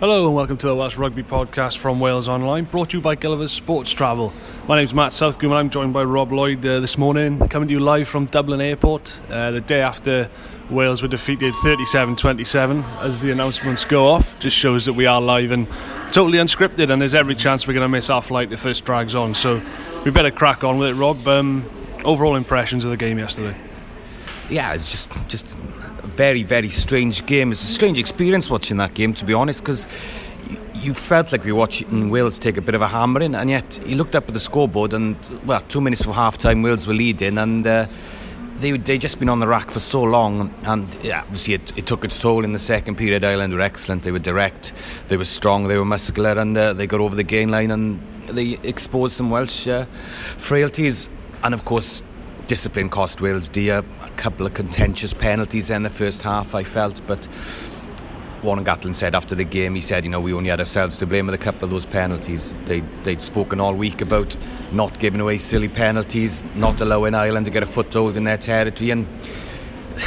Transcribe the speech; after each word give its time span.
Hello 0.00 0.26
and 0.26 0.36
welcome 0.36 0.56
to 0.56 0.68
the 0.68 0.76
Welsh 0.76 0.96
Rugby 0.96 1.24
Podcast 1.24 1.78
from 1.78 1.98
Wales 1.98 2.28
Online, 2.28 2.66
brought 2.66 2.90
to 2.90 2.98
you 2.98 3.00
by 3.00 3.16
Gulliver's 3.16 3.50
Sports 3.50 3.90
Travel. 3.90 4.32
My 4.68 4.76
name's 4.76 4.94
Matt 4.94 5.12
Southcombe 5.12 5.50
and 5.50 5.58
I'm 5.58 5.70
joined 5.70 5.92
by 5.92 6.04
Rob 6.04 6.30
Lloyd 6.30 6.64
uh, 6.64 6.78
this 6.78 6.96
morning, 6.96 7.40
coming 7.48 7.66
to 7.66 7.74
you 7.74 7.80
live 7.80 8.06
from 8.06 8.26
Dublin 8.26 8.60
Airport, 8.60 9.18
uh, 9.28 9.50
the 9.50 9.60
day 9.60 9.80
after 9.80 10.30
Wales 10.70 11.02
were 11.02 11.08
defeated 11.08 11.52
37-27 11.52 12.84
as 13.00 13.20
the 13.20 13.32
announcements 13.32 13.84
go 13.84 14.06
off. 14.06 14.38
Just 14.38 14.56
shows 14.56 14.84
that 14.84 14.92
we 14.92 15.06
are 15.06 15.20
live 15.20 15.50
and 15.50 15.66
totally 16.12 16.38
unscripted 16.38 16.90
and 16.90 17.02
there's 17.02 17.16
every 17.16 17.34
chance 17.34 17.66
we're 17.66 17.74
going 17.74 17.82
to 17.82 17.88
miss 17.88 18.08
our 18.08 18.22
flight 18.22 18.52
if 18.52 18.62
this 18.62 18.80
drags 18.80 19.16
on. 19.16 19.34
So 19.34 19.60
we 20.04 20.12
better 20.12 20.30
crack 20.30 20.62
on 20.62 20.78
with 20.78 20.90
it, 20.90 20.94
Rob. 20.94 21.26
Um, 21.26 21.68
overall 22.04 22.36
impressions 22.36 22.84
of 22.84 22.92
the 22.92 22.96
game 22.96 23.18
yesterday? 23.18 23.58
Yeah, 24.48 24.74
it's 24.74 24.88
just 24.88 25.10
just 25.28 25.58
very, 26.08 26.42
very 26.42 26.70
strange 26.70 27.24
game. 27.26 27.52
It's 27.52 27.62
a 27.62 27.66
strange 27.66 27.98
experience 27.98 28.50
watching 28.50 28.76
that 28.78 28.94
game, 28.94 29.14
to 29.14 29.24
be 29.24 29.34
honest, 29.34 29.60
because 29.60 29.86
you 30.74 30.94
felt 30.94 31.32
like 31.32 31.44
we 31.44 31.52
were 31.52 31.58
watching 31.58 32.10
Wales 32.10 32.38
take 32.38 32.56
a 32.56 32.60
bit 32.60 32.74
of 32.74 32.82
a 32.82 32.88
hammering, 32.88 33.34
and 33.34 33.50
yet 33.50 33.80
you 33.86 33.96
looked 33.96 34.14
up 34.14 34.28
at 34.28 34.34
the 34.34 34.40
scoreboard, 34.40 34.92
and 34.92 35.16
well, 35.44 35.60
two 35.62 35.80
minutes 35.80 36.02
before 36.02 36.14
half 36.14 36.38
time, 36.38 36.62
Wales 36.62 36.86
were 36.86 36.94
leading, 36.94 37.38
and 37.38 37.66
uh, 37.66 37.86
they 38.60 38.72
they 38.72 38.98
just 38.98 39.18
been 39.18 39.28
on 39.28 39.40
the 39.40 39.46
rack 39.46 39.70
for 39.70 39.80
so 39.80 40.02
long, 40.02 40.54
and 40.64 40.96
yeah, 41.02 41.22
obviously 41.22 41.54
it, 41.54 41.76
it, 41.76 41.86
took 41.86 42.04
its 42.04 42.18
toll 42.18 42.44
in 42.44 42.52
the 42.52 42.58
second 42.58 42.96
period. 42.96 43.24
Ireland 43.24 43.52
were 43.52 43.60
excellent. 43.60 44.02
They 44.02 44.12
were 44.12 44.18
direct, 44.18 44.72
they 45.08 45.16
were 45.16 45.24
strong, 45.24 45.68
they 45.68 45.76
were 45.76 45.84
muscular, 45.84 46.32
and 46.32 46.56
uh, 46.56 46.72
they 46.72 46.86
got 46.86 47.00
over 47.00 47.14
the 47.14 47.22
gain 47.24 47.50
line 47.50 47.70
and 47.70 48.00
they 48.28 48.58
exposed 48.62 49.14
some 49.14 49.30
Welsh 49.30 49.66
uh, 49.66 49.86
frailties, 50.36 51.08
and 51.42 51.54
of 51.54 51.64
course 51.64 52.02
discipline 52.48 52.88
cost 52.88 53.20
Wales 53.20 53.48
dear. 53.48 53.84
A 54.02 54.10
couple 54.16 54.46
of 54.46 54.54
contentious 54.54 55.14
penalties 55.14 55.70
in 55.70 55.82
the 55.84 55.90
first 55.90 56.22
half, 56.22 56.54
I 56.54 56.64
felt, 56.64 57.00
but 57.06 57.28
Warren 58.42 58.64
Gatland 58.64 58.94
said 58.94 59.14
after 59.14 59.34
the 59.34 59.44
game, 59.44 59.74
he 59.74 59.80
said, 59.82 60.04
you 60.04 60.10
know, 60.10 60.20
we 60.20 60.32
only 60.32 60.48
had 60.48 60.58
ourselves 60.58 60.96
to 60.98 61.06
blame 61.06 61.26
with 61.26 61.34
a 61.34 61.38
couple 61.38 61.64
of 61.64 61.70
those 61.70 61.84
penalties. 61.84 62.56
They, 62.64 62.80
they'd 63.02 63.20
spoken 63.20 63.60
all 63.60 63.74
week 63.74 64.00
about 64.00 64.34
not 64.72 64.98
giving 64.98 65.20
away 65.20 65.38
silly 65.38 65.68
penalties, 65.68 66.42
not 66.54 66.80
allowing 66.80 67.14
Ireland 67.14 67.46
to 67.46 67.52
get 67.52 67.62
a 67.62 67.66
foothold 67.66 68.16
in 68.16 68.24
their 68.24 68.38
territory, 68.38 68.90
and 68.90 69.06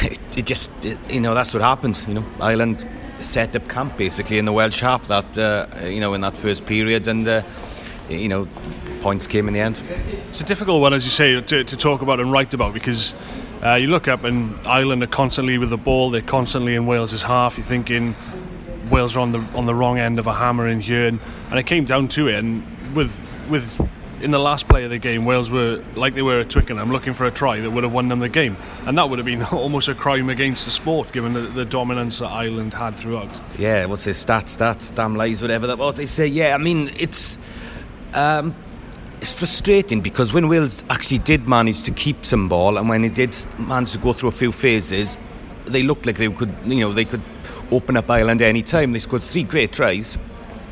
it, 0.01 0.19
it 0.37 0.45
just, 0.47 0.71
it, 0.83 0.97
you 1.11 1.19
know, 1.19 1.35
that's 1.35 1.53
what 1.53 1.61
happened. 1.61 2.03
You 2.07 2.15
know, 2.15 2.25
Ireland 2.39 2.87
set 3.19 3.55
up 3.55 3.69
camp 3.69 3.97
basically 3.97 4.39
in 4.39 4.45
the 4.45 4.51
Welsh 4.51 4.79
half 4.79 5.07
that, 5.09 5.37
uh, 5.37 5.67
you 5.83 5.99
know, 5.99 6.15
in 6.15 6.21
that 6.21 6.35
first 6.35 6.65
period, 6.65 7.07
and. 7.07 7.27
Uh, 7.27 7.43
you 8.11 8.29
know, 8.29 8.47
points 9.01 9.27
came 9.27 9.47
in 9.47 9.53
the 9.53 9.59
end. 9.59 9.81
It's 10.29 10.41
a 10.41 10.45
difficult 10.45 10.81
one, 10.81 10.93
as 10.93 11.05
you 11.05 11.11
say, 11.11 11.39
to, 11.41 11.63
to 11.63 11.77
talk 11.77 12.01
about 12.01 12.19
and 12.19 12.31
write 12.31 12.53
about 12.53 12.73
because 12.73 13.13
uh, 13.63 13.75
you 13.75 13.87
look 13.87 14.07
up 14.07 14.23
and 14.23 14.57
Ireland 14.67 15.03
are 15.03 15.07
constantly 15.07 15.57
with 15.57 15.69
the 15.69 15.77
ball, 15.77 16.09
they're 16.09 16.21
constantly 16.21 16.75
in 16.75 16.85
Wales's 16.85 17.23
half. 17.23 17.57
You're 17.57 17.65
thinking 17.65 18.15
Wales 18.89 19.15
are 19.15 19.19
on 19.19 19.31
the 19.31 19.39
on 19.55 19.65
the 19.65 19.73
wrong 19.73 19.97
end 19.97 20.19
of 20.19 20.27
a 20.27 20.33
hammer 20.33 20.67
in 20.67 20.81
here, 20.81 21.07
and, 21.07 21.19
and 21.49 21.59
it 21.59 21.65
came 21.65 21.85
down 21.85 22.07
to 22.09 22.27
it. 22.27 22.35
And 22.35 22.95
with 22.95 23.19
with 23.49 23.79
in 24.21 24.31
the 24.31 24.39
last 24.39 24.67
play 24.67 24.83
of 24.83 24.89
the 24.89 24.97
game, 24.97 25.25
Wales 25.25 25.49
were 25.49 25.83
like 25.95 26.13
they 26.13 26.21
were 26.21 26.41
at 26.41 26.49
Twickenham 26.49 26.91
looking 26.91 27.13
for 27.13 27.25
a 27.25 27.31
try 27.31 27.59
that 27.59 27.71
would 27.71 27.83
have 27.83 27.93
won 27.93 28.09
them 28.09 28.19
the 28.19 28.29
game, 28.29 28.57
and 28.85 28.97
that 28.97 29.09
would 29.09 29.19
have 29.19 29.25
been 29.25 29.43
almost 29.51 29.87
a 29.87 29.95
crime 29.95 30.29
against 30.29 30.65
the 30.65 30.71
sport 30.71 31.11
given 31.11 31.33
the, 31.33 31.41
the 31.41 31.65
dominance 31.65 32.19
that 32.19 32.27
Ireland 32.27 32.73
had 32.73 32.95
throughout. 32.95 33.39
Yeah, 33.57 33.85
what's 33.85 34.03
his 34.03 34.23
Stats, 34.23 34.57
stats, 34.57 34.93
damn 34.93 35.15
lies, 35.15 35.41
whatever 35.41 35.67
that 35.67 35.77
what 35.77 35.95
they 35.95 36.05
say. 36.05 36.27
Yeah, 36.27 36.53
I 36.53 36.57
mean 36.57 36.91
it's 36.97 37.37
um, 38.13 38.55
it's 39.21 39.33
frustrating 39.33 40.01
because 40.01 40.33
when 40.33 40.47
Wales 40.47 40.83
actually 40.89 41.19
did 41.19 41.47
manage 41.47 41.83
to 41.83 41.91
keep 41.91 42.25
some 42.25 42.49
ball 42.49 42.77
and 42.77 42.89
when 42.89 43.03
they 43.03 43.09
did 43.09 43.37
manage 43.59 43.91
to 43.91 43.99
go 43.99 44.13
through 44.13 44.29
a 44.29 44.33
few 44.33 44.51
phases, 44.51 45.15
they 45.65 45.83
looked 45.83 46.07
like 46.07 46.17
they 46.17 46.29
could, 46.29 46.53
you 46.65 46.79
know, 46.79 46.91
they 46.91 47.05
could 47.05 47.21
open 47.71 47.97
up 47.97 48.09
Ireland 48.09 48.41
any 48.41 48.63
time. 48.63 48.91
They 48.91 48.99
scored 48.99 49.21
three 49.21 49.43
great 49.43 49.71
tries. 49.71 50.17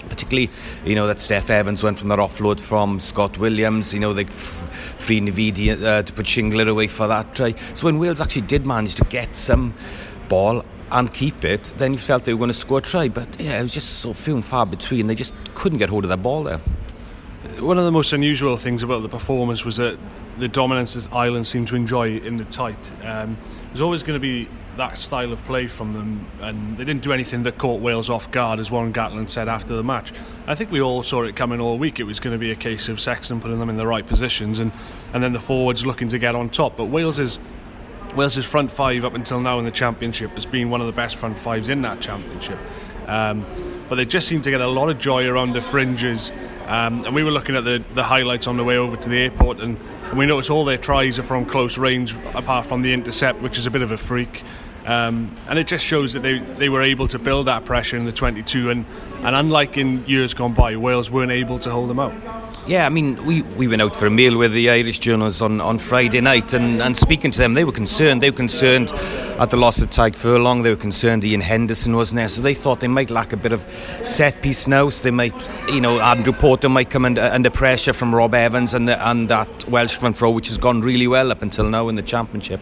Particularly, 0.10 0.50
you 0.84 0.96
know, 0.96 1.06
that 1.06 1.18
Steff 1.18 1.52
Evans 1.52 1.84
went 1.84 2.00
from 2.00 2.10
that 2.10 2.18
offload 2.18 2.60
from 2.60 3.00
Scott 3.00 3.38
Williams. 3.38 3.94
You 3.94 4.00
know, 4.00 4.12
they 4.12 4.24
freed 4.24 5.24
Navidi 5.24 5.70
uh, 5.84 6.02
to 6.02 6.14
put 6.14 6.26
Shingler 6.26 6.68
away 6.68 6.88
for 6.88 7.08
that 7.08 7.36
try. 7.36 7.54
So 7.76 7.86
when 7.86 8.00
Wales 8.00 8.20
actually 8.20 8.48
did 8.48 8.66
manage 8.66 8.96
to 8.96 9.06
get 9.06 9.36
some 9.36 9.76
ball 10.28 10.66
and 10.92 11.14
keep 11.14 11.46
it, 11.46 11.72
then 11.78 11.92
you 11.92 12.00
felt 12.00 12.26
they 12.26 12.34
were 12.34 12.40
going 12.40 12.50
to 12.50 12.56
score 12.56 12.80
a 12.80 12.82
try. 12.82 13.08
But 13.08 13.40
yeah, 13.40 13.60
it 13.60 13.62
was 13.62 13.74
just 13.74 14.00
so 14.00 14.14
few 14.14 14.34
and 14.34 14.44
far 14.44 14.66
between. 14.66 15.06
They 15.06 15.14
just 15.14 15.36
couldn't 15.54 15.78
get 15.78 15.90
hold 15.90 16.06
of 16.06 16.10
that 16.10 16.24
ball 16.24 16.42
there 16.42 16.60
one 17.62 17.78
of 17.78 17.86
the 17.86 17.92
most 17.92 18.14
unusual 18.14 18.58
things 18.58 18.84
about 18.84 19.02
the 19.02 19.10
performance 19.10 19.66
was 19.66 19.78
that 19.78 19.98
the 20.38 20.48
dominance 20.48 20.94
that 20.94 21.12
Ireland 21.14 21.48
seemed 21.48 21.68
to 21.70 21.76
enjoy 21.76 22.18
in 22.18 22.38
the 22.38 22.46
tight. 22.46 22.92
Um, 23.04 23.38
there's 23.68 23.82
always 23.82 24.04
going 24.04 24.16
to 24.16 24.22
be 24.22 24.50
that 24.78 24.98
style 24.98 25.34
of 25.34 25.44
play 25.46 25.68
from 25.68 25.94
them, 25.94 26.26
and 26.40 26.78
they 26.78 26.86
didn't 26.86 27.04
do 27.04 27.12
anything 27.12 27.44
that 27.44 27.58
caught 27.58 27.82
Wales 27.82 28.10
off 28.10 28.32
guard, 28.32 28.60
as 28.60 28.72
Warren 28.72 28.94
Gatland 28.94 29.30
said 29.30 29.48
after 29.48 29.76
the 29.76 29.84
match. 29.84 30.14
I 30.48 30.56
think 30.56 30.72
we 30.72 30.82
all 30.82 31.04
saw 31.04 31.24
it 31.24 31.36
coming 31.36 31.60
all 31.60 31.78
week. 31.78 32.00
It 32.00 32.06
was 32.06 32.20
going 32.20 32.34
to 32.34 32.40
be 32.40 32.52
a 32.52 32.56
case 32.56 32.88
of 32.88 33.00
Sexton 33.00 33.42
putting 33.42 33.60
them 33.60 33.70
in 33.70 33.78
the 33.78 33.86
right 33.86 34.06
positions, 34.06 34.60
and, 34.60 34.72
and 35.14 35.22
then 35.22 35.34
the 35.34 35.40
forwards 35.40 35.86
looking 35.86 36.08
to 36.10 36.20
get 36.20 36.36
on 36.36 36.50
top. 36.50 36.78
But 36.78 36.86
Wales's 36.86 37.40
Wales's 38.16 38.46
front 38.46 38.72
five 38.72 39.06
up 39.06 39.14
until 39.14 39.40
now 39.40 39.60
in 39.60 39.66
the 39.66 39.72
championship 39.72 40.32
has 40.32 40.46
been 40.46 40.72
one 40.72 40.82
of 40.82 40.88
the 40.88 40.94
best 40.94 41.18
front 41.18 41.38
fives 41.38 41.70
in 41.70 41.84
that 41.84 42.02
championship. 42.02 42.58
Um, 43.08 43.46
but 43.88 43.96
they 43.96 44.06
just 44.06 44.28
seem 44.28 44.42
to 44.44 44.50
get 44.50 44.62
a 44.62 44.68
lot 44.68 44.90
of 44.90 44.98
joy 44.98 45.28
around 45.28 45.54
the 45.54 45.62
fringes 45.62 46.32
um, 46.70 47.04
and 47.04 47.16
we 47.16 47.24
were 47.24 47.32
looking 47.32 47.56
at 47.56 47.64
the, 47.64 47.84
the 47.96 48.04
highlights 48.04 48.46
on 48.46 48.56
the 48.56 48.64
way 48.64 48.78
over 48.78 48.96
to 48.96 49.10
the 49.10 49.18
airport, 49.18 49.60
and, 49.60 49.76
and 50.04 50.20
we 50.20 50.28
noticed 50.28 50.52
all 50.52 50.66
their 50.66 50.78
tries 50.78 51.18
are 51.18 51.24
from 51.24 51.46
close 51.46 51.80
range, 51.80 52.14
apart 52.36 52.68
from 52.68 52.84
the 52.84 52.94
intercept, 52.94 53.42
which 53.42 53.58
is 53.58 53.66
a 53.66 53.72
bit 53.72 53.82
of 53.82 53.90
a 53.90 53.98
freak. 53.98 54.44
Um, 54.86 55.36
and 55.48 55.58
it 55.58 55.66
just 55.66 55.84
shows 55.84 56.14
that 56.14 56.20
they, 56.20 56.38
they 56.38 56.70
were 56.70 56.84
able 56.84 57.08
to 57.08 57.18
build 57.18 57.48
that 57.48 57.66
pressure 57.66 57.98
in 57.98 58.06
the 58.06 58.12
22, 58.12 58.70
and, 58.70 58.86
and 59.24 59.36
unlike 59.36 59.78
in 59.78 60.06
years 60.06 60.36
gone 60.36 60.54
by, 60.54 60.76
Wales 60.76 61.10
weren't 61.10 61.32
able 61.32 61.58
to 61.58 61.72
hold 61.72 61.90
them 61.90 62.00
out. 62.00 62.14
Yeah, 62.68 62.86
I 62.86 62.90
mean, 62.90 63.26
we, 63.26 63.42
we 63.42 63.68
went 63.68 63.82
out 63.82 63.96
for 63.96 64.06
a 64.06 64.12
meal 64.12 64.38
with 64.38 64.54
the 64.54 64.70
Irish 64.70 65.00
journalists 65.00 65.42
on, 65.42 65.60
on 65.60 65.80
Friday 65.80 66.22
night, 66.22 66.54
and, 66.54 66.82
and 66.82 66.96
speaking 66.96 67.32
to 67.32 67.40
them, 67.40 67.56
they 67.56 67.64
were 67.64 67.72
concerned. 67.72 68.22
They 68.22 68.30
were 68.30 68.38
concerned 68.38 68.92
at 68.92 69.50
the 69.50 69.58
loss 69.58 69.82
of 69.82 69.90
Tadhg 69.90 70.16
Furlong. 70.16 70.62
They 70.62 70.70
were 70.70 70.76
concerned 70.76 71.24
Iain 71.24 71.42
Henderson 71.42 71.96
wasn't 71.96 72.18
there, 72.18 72.28
so 72.28 72.42
they 72.42 72.54
thought 72.54 72.80
they 72.80 72.88
might 72.88 73.10
lack 73.10 73.34
a 73.34 73.38
bit 73.38 73.54
of 73.54 73.66
set 74.06 74.42
piece 74.44 74.68
now. 74.68 74.90
So 74.90 75.04
they 75.04 75.12
might, 75.12 75.50
you 75.68 75.82
know, 75.82 76.00
Andrew 76.00 76.34
Porter 76.34 76.70
might 76.70 76.92
come 76.92 77.06
under, 77.06 77.22
under 77.22 77.50
pressure 77.50 77.94
from 77.94 78.14
Rob 78.14 78.36
Evans 78.36 78.76
and, 78.76 78.88
the, 78.88 79.08
and 79.08 79.30
that 79.30 79.68
Welsh 79.68 79.96
front 79.96 80.22
row, 80.22 80.30
which 80.30 80.50
has 80.50 80.60
gone 80.60 80.82
really 80.82 81.08
well 81.08 81.32
up 81.32 81.42
until 81.42 81.68
now 81.70 81.90
in 81.90 81.96
the 81.96 82.04
Championship 82.04 82.62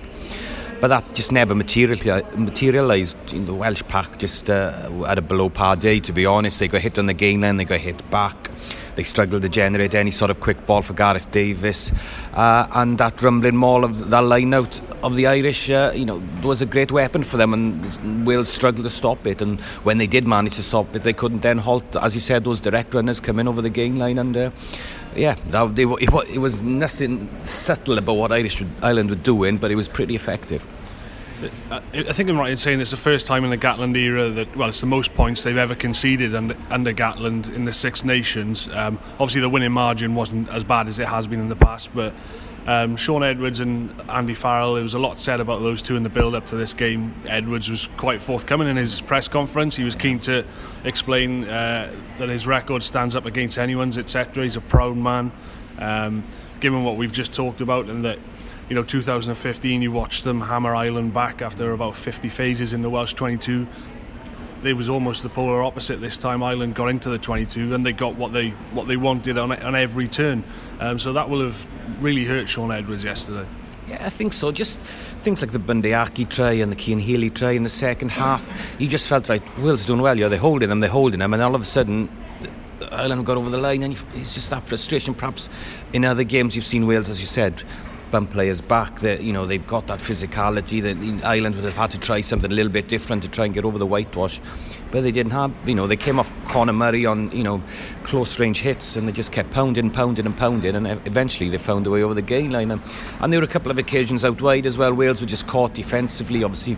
but 0.79 0.89
that 0.89 1.15
just 1.15 1.31
never 1.31 1.55
materialised. 1.55 3.33
You 3.33 3.39
know, 3.39 3.45
the 3.45 3.53
Welsh 3.53 3.81
pack 3.87 4.19
just 4.19 4.47
uh, 4.47 4.89
had 5.05 5.17
a 5.17 5.23
below 5.23 5.49
par 5.49 5.75
day, 5.75 5.99
to 6.01 6.13
be 6.13 6.25
honest. 6.25 6.59
They 6.59 6.67
got 6.67 6.81
hit 6.81 6.99
on 6.99 7.07
the 7.07 7.15
gain 7.15 7.41
line, 7.41 7.57
they 7.57 7.65
got 7.65 7.79
hit 7.79 8.07
back. 8.11 8.51
They 8.97 9.03
struggled 9.03 9.43
to 9.43 9.49
generate 9.49 9.93
any 9.93 10.09
sort 10.09 10.31
of 10.31 10.39
quick 10.39 10.65
ball 10.65 10.81
for 10.81 10.93
Gareth 10.93 11.29
Davies. 11.29 11.91
Uh, 12.33 12.65
and 12.73 12.97
that 12.97 13.21
rumbling 13.21 13.55
maul 13.55 13.83
of 13.83 14.09
that 14.09 14.23
line 14.23 14.55
out 14.55 14.81
of 15.03 15.13
the 15.13 15.27
Irish, 15.27 15.69
uh, 15.69 15.91
you 15.93 16.03
know, 16.03 16.19
was 16.41 16.63
a 16.63 16.65
great 16.65 16.91
weapon 16.91 17.21
for 17.21 17.37
them, 17.37 17.53
and 17.53 18.25
Wales 18.25 18.49
struggled 18.49 18.85
to 18.85 18.89
stop 18.89 19.27
it. 19.27 19.39
And 19.39 19.61
when 19.83 19.99
they 19.99 20.07
did 20.07 20.27
manage 20.27 20.55
to 20.55 20.63
stop 20.63 20.95
it, 20.95 21.03
they 21.03 21.13
couldn't 21.13 21.43
then 21.43 21.59
halt. 21.59 21.95
As 21.95 22.15
you 22.15 22.21
said, 22.21 22.43
those 22.43 22.59
direct 22.59 22.95
runners 22.95 23.19
come 23.19 23.37
in 23.39 23.47
over 23.47 23.61
the 23.61 23.69
gain 23.69 23.97
line, 23.97 24.17
and 24.17 24.35
uh, 24.35 24.49
yeah, 25.15 25.35
they, 25.51 25.83
it 25.83 26.39
was 26.39 26.63
nothing 26.63 27.29
subtle 27.45 27.99
about 27.99 28.13
what 28.13 28.31
Irish 28.31 28.63
Ireland 28.81 29.11
were 29.11 29.15
doing, 29.15 29.57
but 29.57 29.69
it 29.69 29.75
was 29.75 29.87
pretty 29.87 30.15
effective. 30.15 30.67
I 31.69 32.13
think 32.13 32.29
I'm 32.29 32.39
right 32.39 32.49
in 32.49 32.57
saying 32.57 32.81
it's 32.81 32.91
the 32.91 32.97
first 32.97 33.27
time 33.27 33.43
in 33.43 33.51
the 33.51 33.57
Gatland 33.57 33.95
era 33.95 34.29
that 34.29 34.55
well, 34.57 34.69
it's 34.69 34.81
the 34.81 34.87
most 34.87 35.13
points 35.13 35.43
they've 35.43 35.57
ever 35.57 35.75
conceded 35.75 36.33
under, 36.33 36.57
under 36.71 36.93
Gatland 36.93 37.53
in 37.53 37.65
the 37.65 37.73
Six 37.73 38.03
Nations. 38.03 38.67
Um, 38.69 38.97
obviously, 39.13 39.41
the 39.41 39.49
winning 39.49 39.71
margin 39.71 40.15
wasn't 40.15 40.49
as 40.49 40.63
bad 40.63 40.87
as 40.87 40.97
it 40.97 41.07
has 41.07 41.27
been 41.27 41.39
in 41.39 41.49
the 41.49 41.55
past, 41.55 41.93
but 41.93 42.13
um, 42.65 42.97
Shaun 42.97 43.23
Edwards 43.23 43.59
and 43.59 43.93
Andy 44.09 44.33
Farrell, 44.33 44.73
there 44.73 44.83
was 44.83 44.95
a 44.95 44.99
lot 44.99 45.19
said 45.19 45.39
about 45.39 45.61
those 45.61 45.81
two 45.81 45.95
in 45.95 46.03
the 46.03 46.09
build 46.09 46.33
up 46.33 46.47
to 46.47 46.55
this 46.55 46.73
game. 46.73 47.13
Edwards 47.27 47.69
was 47.69 47.87
quite 47.97 48.21
forthcoming 48.21 48.67
in 48.67 48.75
his 48.75 48.99
press 48.99 49.27
conference. 49.27 49.75
He 49.75 49.83
was 49.83 49.95
keen 49.95 50.19
to 50.21 50.43
explain 50.83 51.45
uh, 51.45 51.93
that 52.17 52.29
his 52.29 52.47
record 52.47 52.81
stands 52.81 53.15
up 53.15 53.25
against 53.25 53.57
anyone's, 53.57 53.97
etc. 53.97 54.43
He's 54.43 54.55
a 54.57 54.61
proud 54.61 54.97
man, 54.97 55.31
um, 55.77 56.23
given 56.59 56.83
what 56.83 56.97
we've 56.97 57.13
just 57.13 57.31
talked 57.31 57.61
about, 57.61 57.85
and 57.85 58.03
that 58.03 58.19
you 58.69 58.75
know 58.75 58.83
2015 58.83 59.81
you 59.81 59.91
watched 59.91 60.23
them 60.23 60.41
hammer 60.41 60.75
Ireland 60.75 61.13
back 61.13 61.41
after 61.41 61.71
about 61.71 61.95
50 61.95 62.29
phases 62.29 62.73
in 62.73 62.81
the 62.81 62.89
Welsh 62.89 63.13
22 63.13 63.67
it 64.63 64.73
was 64.73 64.89
almost 64.89 65.23
the 65.23 65.29
polar 65.29 65.63
opposite 65.63 66.01
this 66.01 66.17
time 66.17 66.43
Ireland 66.43 66.75
got 66.75 66.87
into 66.87 67.09
the 67.09 67.17
22 67.17 67.73
and 67.73 67.85
they 67.85 67.93
got 67.93 68.15
what 68.15 68.33
they 68.33 68.49
what 68.73 68.87
they 68.87 68.97
wanted 68.97 69.37
on, 69.37 69.51
on 69.51 69.75
every 69.75 70.07
turn 70.07 70.43
um, 70.79 70.99
so 70.99 71.13
that 71.13 71.29
will 71.29 71.43
have 71.43 71.67
really 72.01 72.25
hurt 72.25 72.49
Shaun 72.49 72.71
Edwards 72.71 73.03
yesterday 73.03 73.45
yeah, 73.87 74.05
I 74.05 74.09
think 74.09 74.33
so. 74.33 74.51
Just 74.51 74.79
things 75.21 75.41
like 75.41 75.51
the 75.51 75.59
Bundee 75.59 75.93
Aki 75.93 76.25
try 76.25 76.51
and 76.51 76.71
the 76.71 76.77
Cian 76.77 76.99
Healy 76.99 77.29
try 77.29 77.51
in 77.51 77.63
the 77.63 77.69
second 77.69 78.09
half, 78.09 78.69
you 78.79 78.87
just 78.87 79.07
felt 79.07 79.29
right. 79.29 79.41
Wales 79.59 79.85
doing 79.85 80.01
well. 80.01 80.17
Yeah, 80.17 80.27
they're 80.27 80.39
holding 80.39 80.67
them, 80.67 80.81
they're 80.81 80.89
holding 80.89 81.19
them, 81.19 81.33
and 81.33 81.41
all 81.41 81.55
of 81.55 81.61
a 81.61 81.65
sudden, 81.65 82.09
Ireland 82.91 83.25
got 83.25 83.37
over 83.37 83.49
the 83.49 83.57
line, 83.57 83.83
and 83.83 83.97
it's 84.15 84.33
just 84.33 84.49
that 84.49 84.63
frustration. 84.63 85.13
Perhaps 85.13 85.49
in 85.93 86.03
other 86.03 86.25
games 86.25 86.55
you've 86.55 86.65
seen 86.65 86.85
Wales, 86.85 87.09
as 87.09 87.19
you 87.21 87.25
said, 87.25 87.63
bump 88.11 88.31
players 88.31 88.61
back. 88.61 88.99
That 88.99 89.21
you 89.21 89.33
know 89.33 89.45
they've 89.45 89.65
got 89.65 89.87
that 89.87 89.99
physicality. 89.99 90.81
That 90.81 91.25
Ireland 91.25 91.55
would 91.55 91.65
have 91.65 91.75
had 91.75 91.91
to 91.91 91.99
try 91.99 92.21
something 92.21 92.51
a 92.51 92.53
little 92.53 92.71
bit 92.71 92.87
different 92.87 93.23
to 93.23 93.29
try 93.29 93.45
and 93.45 93.53
get 93.53 93.65
over 93.65 93.77
the 93.77 93.85
whitewash, 93.85 94.39
but 94.91 95.01
they 95.01 95.11
didn't 95.11 95.31
have. 95.31 95.53
You 95.65 95.75
know 95.75 95.87
they 95.87 95.95
came 95.95 96.19
off 96.19 96.31
Conor 96.45 96.73
Murray 96.73 97.05
on 97.05 97.31
you 97.31 97.43
know 97.43 97.61
close 98.03 98.39
range 98.39 98.59
hits, 98.59 98.95
and 98.95 99.07
they 99.07 99.11
just 99.11 99.31
kept 99.31 99.51
pounding, 99.51 99.91
pounding, 99.91 100.25
and 100.25 100.37
pounding, 100.37 100.75
and 100.75 100.87
eventually 101.05 101.49
they 101.49 101.57
found 101.57 101.87
a 101.87 101.89
way 101.89 102.03
over 102.03 102.13
the 102.13 102.21
gain 102.21 102.51
line. 102.51 102.71
And, 102.71 102.81
and 103.19 103.31
there 103.31 103.39
were 103.39 103.45
a 103.45 103.49
couple 103.49 103.71
of 103.71 103.77
occasions 103.77 104.23
out 104.23 104.41
wide 104.41 104.65
as 104.65 104.77
well. 104.77 104.93
Wales 104.93 105.21
were 105.21 105.27
just 105.27 105.47
caught 105.47 105.73
defensively. 105.73 106.43
Obviously, 106.43 106.77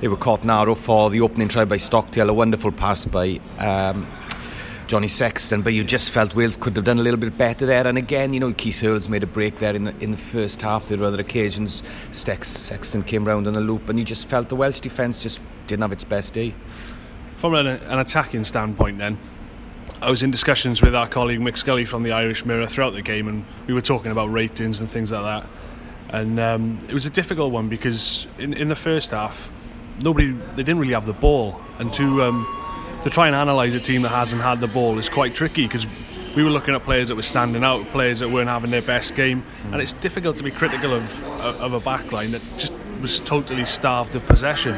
they 0.00 0.08
were 0.08 0.16
caught 0.16 0.44
narrow 0.44 0.74
for 0.74 1.10
the 1.10 1.20
opening 1.20 1.48
try 1.48 1.64
by 1.64 1.76
Stockdale. 1.76 2.30
A 2.30 2.34
wonderful 2.34 2.72
pass 2.72 3.04
by. 3.04 3.40
Um, 3.58 4.06
Johnny 4.90 5.06
Sexton, 5.06 5.62
but 5.62 5.72
you 5.72 5.84
just 5.84 6.10
felt 6.10 6.34
Wales 6.34 6.56
could 6.56 6.74
have 6.74 6.84
done 6.84 6.98
a 6.98 7.02
little 7.02 7.20
bit 7.20 7.38
better 7.38 7.64
there. 7.64 7.86
And 7.86 7.96
again, 7.96 8.32
you 8.32 8.40
know, 8.40 8.52
Keith 8.52 8.82
Earls 8.82 9.08
made 9.08 9.22
a 9.22 9.26
break 9.26 9.60
there 9.60 9.72
in 9.72 9.84
the, 9.84 9.96
in 10.00 10.10
the 10.10 10.16
first 10.16 10.60
half. 10.60 10.88
There 10.88 10.98
were 10.98 11.04
other 11.04 11.20
occasions. 11.20 11.84
Stex, 12.10 12.46
Sexton 12.46 13.04
came 13.04 13.24
round 13.24 13.46
on 13.46 13.52
the 13.52 13.60
loop, 13.60 13.88
and 13.88 14.00
you 14.00 14.04
just 14.04 14.26
felt 14.26 14.48
the 14.48 14.56
Welsh 14.56 14.80
defence 14.80 15.22
just 15.22 15.38
didn't 15.68 15.82
have 15.82 15.92
its 15.92 16.02
best 16.02 16.34
day. 16.34 16.56
From 17.36 17.54
an, 17.54 17.68
an 17.68 18.00
attacking 18.00 18.42
standpoint, 18.42 18.98
then, 18.98 19.16
I 20.02 20.10
was 20.10 20.24
in 20.24 20.32
discussions 20.32 20.82
with 20.82 20.96
our 20.96 21.06
colleague 21.06 21.38
Mick 21.38 21.56
Scully 21.56 21.84
from 21.84 22.02
the 22.02 22.10
Irish 22.10 22.44
Mirror 22.44 22.66
throughout 22.66 22.94
the 22.94 23.02
game, 23.02 23.28
and 23.28 23.44
we 23.68 23.74
were 23.74 23.80
talking 23.80 24.10
about 24.10 24.32
ratings 24.32 24.80
and 24.80 24.90
things 24.90 25.12
like 25.12 25.22
that. 25.22 25.48
And 26.08 26.40
um, 26.40 26.80
it 26.88 26.94
was 26.94 27.06
a 27.06 27.10
difficult 27.10 27.52
one 27.52 27.68
because 27.68 28.26
in, 28.38 28.54
in 28.54 28.66
the 28.66 28.74
first 28.74 29.12
half, 29.12 29.52
nobody 30.02 30.32
they 30.32 30.64
didn't 30.64 30.80
really 30.80 30.94
have 30.94 31.06
the 31.06 31.12
ball, 31.12 31.60
and 31.78 31.92
to 31.92 32.24
um, 32.24 32.59
to 33.02 33.10
try 33.10 33.26
and 33.26 33.34
analyse 33.36 33.74
a 33.74 33.80
team 33.80 34.02
that 34.02 34.10
hasn't 34.10 34.42
had 34.42 34.60
the 34.60 34.68
ball 34.68 34.98
is 34.98 35.08
quite 35.08 35.34
tricky 35.34 35.66
because 35.66 35.86
we 36.36 36.44
were 36.44 36.50
looking 36.50 36.74
at 36.74 36.84
players 36.84 37.08
that 37.08 37.16
were 37.16 37.22
standing 37.22 37.64
out, 37.64 37.84
players 37.86 38.20
that 38.20 38.28
weren't 38.28 38.48
having 38.48 38.70
their 38.70 38.82
best 38.82 39.14
game, 39.14 39.44
and 39.72 39.80
it's 39.80 39.92
difficult 39.94 40.36
to 40.36 40.42
be 40.42 40.50
critical 40.50 40.92
of 40.92 41.24
of 41.40 41.72
a 41.72 41.80
backline 41.80 42.30
that 42.32 42.42
just 42.56 42.72
was 43.00 43.20
totally 43.20 43.64
starved 43.64 44.14
of 44.14 44.24
possession. 44.26 44.74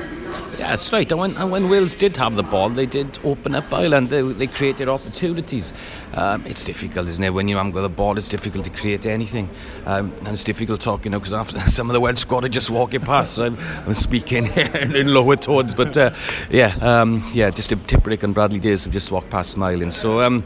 Yeah, 0.58 0.68
that's 0.68 0.92
right. 0.92 1.10
And 1.10 1.20
when, 1.20 1.36
and 1.36 1.50
when 1.50 1.68
Wales 1.68 1.94
did 1.94 2.16
have 2.16 2.36
the 2.36 2.42
ball, 2.42 2.68
they 2.68 2.86
did 2.86 3.18
open 3.24 3.54
up 3.54 3.72
Ireland. 3.72 4.08
They, 4.08 4.22
they 4.22 4.46
created 4.46 4.88
opportunities. 4.88 5.72
Um, 6.14 6.44
it's 6.46 6.64
difficult, 6.64 7.08
isn't 7.08 7.24
it? 7.24 7.30
When 7.30 7.48
you 7.48 7.56
haven't 7.56 7.72
got 7.72 7.82
the 7.82 7.88
ball, 7.88 8.18
it's 8.18 8.28
difficult 8.28 8.64
to 8.64 8.70
create 8.70 9.06
anything. 9.06 9.48
Um, 9.86 10.12
and 10.18 10.28
it's 10.28 10.44
difficult 10.44 10.80
talking, 10.80 11.06
you 11.06 11.10
know, 11.10 11.20
because 11.20 11.32
after 11.32 11.58
some 11.70 11.88
of 11.88 11.94
the 11.94 12.00
Welsh 12.00 12.18
squad 12.18 12.44
are 12.44 12.48
just 12.48 12.70
walking 12.70 13.00
past. 13.00 13.32
So 13.32 13.46
I'm, 13.46 13.58
I'm 13.86 13.94
speaking 13.94 14.46
in 14.56 15.12
lower 15.12 15.36
tones, 15.36 15.74
but 15.74 15.96
uh, 15.96 16.14
yeah, 16.50 16.76
um, 16.80 17.24
yeah, 17.32 17.50
just 17.50 17.70
Tipuric 17.70 18.22
and 18.22 18.34
Bradley 18.34 18.60
Davies 18.60 18.84
have 18.84 18.92
just 18.92 19.10
walked 19.10 19.30
past 19.30 19.50
smiling. 19.50 19.90
So 19.90 20.20
um, 20.20 20.44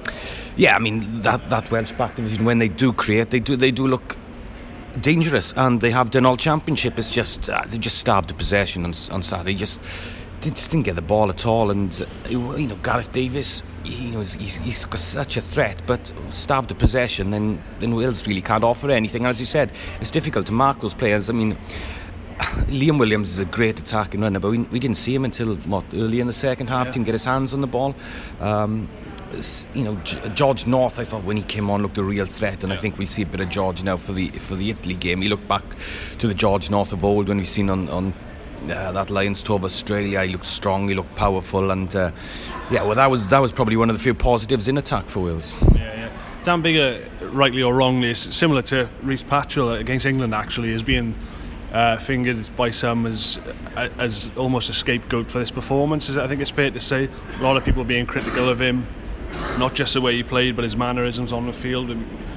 yeah, 0.57 0.77
I 0.77 0.79
mean 0.79 1.01
that 1.23 1.51
that 1.51 1.71
Welsh 1.71 1.93
back 1.93 2.17
division 2.17 2.45
when 2.45 2.59
they 2.59 2.69
do 2.69 2.93
create, 2.93 3.31
they 3.31 3.41
do 3.41 3.57
they 3.57 3.71
do 3.71 3.87
look 3.87 4.17
dangerous, 5.01 5.53
and 5.57 5.81
they 5.81 5.91
have 5.91 6.11
done 6.11 6.27
all 6.27 6.37
championship. 6.37 6.99
It's 6.99 7.11
just 7.11 7.49
uh, 7.49 7.63
they 7.69 7.79
just 7.79 7.99
stabbed 7.99 8.31
the 8.31 8.35
possession 8.35 8.85
on, 8.85 8.93
on 9.11 9.23
Saturday. 9.23 9.55
Just, 9.55 9.81
just 10.41 10.71
didn't 10.71 10.85
get 10.85 10.95
the 10.95 11.03
ball 11.03 11.31
at 11.31 11.47
all, 11.47 11.71
and 11.71 12.07
uh, 12.25 12.29
you 12.29 12.67
know 12.67 12.77
Gareth 12.77 13.13
Davies, 13.13 13.63
you 13.85 14.13
know, 14.13 14.21
he's, 14.21 14.57
he's 14.57 14.85
got 14.85 15.01
such 15.01 15.37
a 15.37 15.41
threat, 15.41 15.81
but 15.87 16.13
stabbed 16.31 16.69
the 16.69 16.75
possession, 16.75 17.31
then 17.31 17.63
then 17.79 17.95
Wales 17.95 18.27
really 18.27 18.43
can't 18.43 18.65
offer 18.65 18.91
anything. 18.91 19.23
And 19.23 19.31
as 19.31 19.41
you 19.41 19.47
said, 19.47 19.71
it's 20.01 20.11
difficult 20.11 20.47
to 20.47 20.53
mark 20.53 20.81
those 20.81 20.95
players. 20.95 21.29
I 21.31 21.33
mean. 21.33 21.57
Liam 22.69 22.99
Williams 22.99 23.31
is 23.31 23.39
a 23.39 23.47
great 23.47 23.81
attacking 23.81 24.21
runner, 24.21 24.39
but 24.39 24.51
we, 24.51 24.59
we 24.59 24.79
didn't 24.79 24.99
see 24.99 25.15
him 25.15 25.25
until 25.25 25.57
what 25.57 25.87
early 25.95 26.21
in 26.21 26.27
the 26.27 26.35
second 26.35 26.67
half. 26.67 26.89
Yeah. 26.89 26.93
Didn't 26.93 27.07
get 27.07 27.15
his 27.15 27.25
hands 27.25 27.55
on 27.55 27.63
the 27.63 27.67
ball. 27.67 27.95
Um, 28.41 28.91
you 29.75 29.85
know, 29.85 29.97
George 30.35 30.67
North, 30.67 30.99
I 30.99 31.05
thought 31.05 31.25
when 31.25 31.37
he 31.37 31.43
came 31.43 31.71
on 31.71 31.83
looked 31.83 31.99
a 31.99 32.03
real 32.03 32.27
threat, 32.27 32.63
and 32.63 32.71
yeah. 32.71 32.79
I 32.79 32.81
think 32.81 32.99
we'll 32.99 33.09
see 33.09 33.23
a 33.23 33.27
bit 33.27 33.41
of 33.41 33.49
George 33.49 33.83
now 33.83 33.97
for 33.97 34.13
the 34.13 34.29
for 34.29 34.55
the 34.55 34.71
Italy 34.71 34.95
game. 34.95 35.23
He 35.23 35.29
looked 35.29 35.49
back 35.49 35.65
to 36.19 36.27
the 36.27 36.35
George 36.35 36.71
North 36.71 36.93
of 36.93 37.05
old 37.05 37.29
when 37.29 37.39
we've 37.39 37.49
seen 37.49 37.71
on. 37.71 37.89
on 37.89 38.15
uh, 38.71 38.91
that 38.91 39.11
Lions 39.11 39.43
tour 39.43 39.57
of 39.57 39.65
Australia, 39.65 40.25
he 40.25 40.33
looked 40.33 40.47
strong, 40.47 40.89
he 40.89 40.95
looked 40.95 41.15
powerful, 41.15 41.71
and 41.71 41.95
uh, 41.95 42.11
yeah, 42.71 42.83
well, 42.83 42.95
that 42.95 43.11
was 43.11 43.29
that 43.29 43.41
was 43.41 43.53
probably 43.53 43.77
one 43.77 43.91
of 43.91 43.97
the 43.97 44.03
few 44.03 44.15
positives 44.15 44.67
in 44.67 44.79
attack 44.79 45.09
for 45.09 45.21
Wales. 45.21 45.55
Yeah, 45.75 45.79
yeah. 45.79 46.43
Dan 46.43 46.63
Biggar, 46.63 47.07
rightly 47.33 47.63
or 47.63 47.75
wrongly, 47.75 48.11
is 48.11 48.19
similar 48.19 48.63
to 48.63 48.89
Rhys 49.03 49.23
Patchell 49.23 49.79
against 49.79 50.07
England. 50.07 50.35
Actually, 50.35 50.73
as 50.73 50.83
being 50.83 51.15
uh, 51.73 51.99
fingered 51.99 52.49
by 52.57 52.71
some 52.71 53.07
as 53.07 53.39
as 53.77 54.31
almost 54.37 54.71
a 54.71 54.73
scapegoat 54.73 55.31
for 55.31 55.39
this 55.39 55.51
performance. 55.51 56.09
I 56.17 56.27
think 56.27 56.41
it's 56.41 56.51
fair 56.51 56.71
to 56.71 56.81
say 56.81 57.09
a 57.39 57.43
lot 57.43 57.57
of 57.57 57.65
people 57.65 57.85
being 57.85 58.07
critical 58.07 58.49
of 58.49 58.61
him 58.61 58.87
not 59.59 59.75
just 59.75 59.95
the 59.95 60.01
way 60.01 60.17
he 60.17 60.23
played, 60.23 60.57
but 60.57 60.65
his 60.65 60.77
mannerisms 60.77 61.33
on 61.33 61.47
the 61.47 61.53
field. 61.53 61.91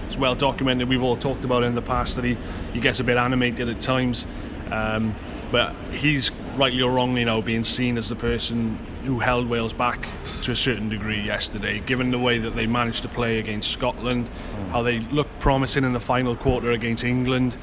It's 0.08 0.18
well 0.18 0.36
documented. 0.36 0.90
We've 0.90 1.04
all 1.04 1.18
talked 1.18 1.44
about 1.44 1.64
it 1.64 1.68
in 1.68 1.76
the 1.76 1.82
past 1.82 2.16
that 2.16 2.26
he, 2.26 2.38
he 2.74 2.80
gets 2.80 3.00
a 3.00 3.04
bit 3.04 3.18
animated 3.18 3.70
at 3.70 3.82
times. 3.82 4.26
Um, 4.72 5.16
but 5.52 5.76
he's 5.92 6.32
rightly 6.56 6.82
or 6.82 6.92
wrongly 6.92 7.26
now 7.26 7.42
being 7.42 7.64
seen 7.64 7.98
as 7.98 8.10
the 8.10 8.16
person 8.16 8.78
who 9.04 9.20
held 9.20 9.50
Wales 9.50 9.74
back 9.74 10.08
to 10.42 10.52
a 10.52 10.56
certain 10.56 10.90
degree 10.90 11.22
yesterday, 11.22 11.80
given 11.80 12.12
the 12.12 12.20
way 12.20 12.38
that 12.38 12.52
they 12.52 12.68
managed 12.68 13.02
to 13.02 13.08
play 13.08 13.40
against 13.40 13.72
Scotland, 13.72 14.28
mm. 14.28 14.70
how 14.70 14.82
they 14.82 15.00
looked 15.00 15.40
promising 15.40 15.84
in 15.84 15.94
the 15.94 16.00
final 16.00 16.36
quarter 16.36 16.72
against 16.72 17.04
England. 17.04 17.58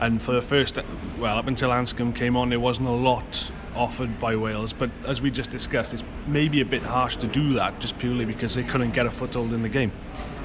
And 0.00 0.20
for 0.20 0.32
the 0.32 0.42
first, 0.42 0.78
well, 1.18 1.38
up 1.38 1.46
until 1.46 1.70
Anscombe 1.70 2.14
came 2.14 2.36
on, 2.36 2.50
there 2.50 2.60
wasn't 2.60 2.88
a 2.88 2.92
lot 2.92 3.50
offered 3.76 4.18
by 4.18 4.36
Wales. 4.36 4.72
But 4.72 4.90
as 5.06 5.20
we 5.20 5.30
just 5.30 5.50
discussed, 5.50 5.94
it's 5.94 6.04
maybe 6.26 6.60
a 6.60 6.64
bit 6.64 6.82
harsh 6.82 7.16
to 7.18 7.26
do 7.26 7.54
that 7.54 7.78
just 7.80 7.98
purely 7.98 8.24
because 8.24 8.54
they 8.54 8.64
couldn't 8.64 8.92
get 8.92 9.06
a 9.06 9.10
foothold 9.10 9.52
in 9.52 9.62
the 9.62 9.68
game. 9.68 9.92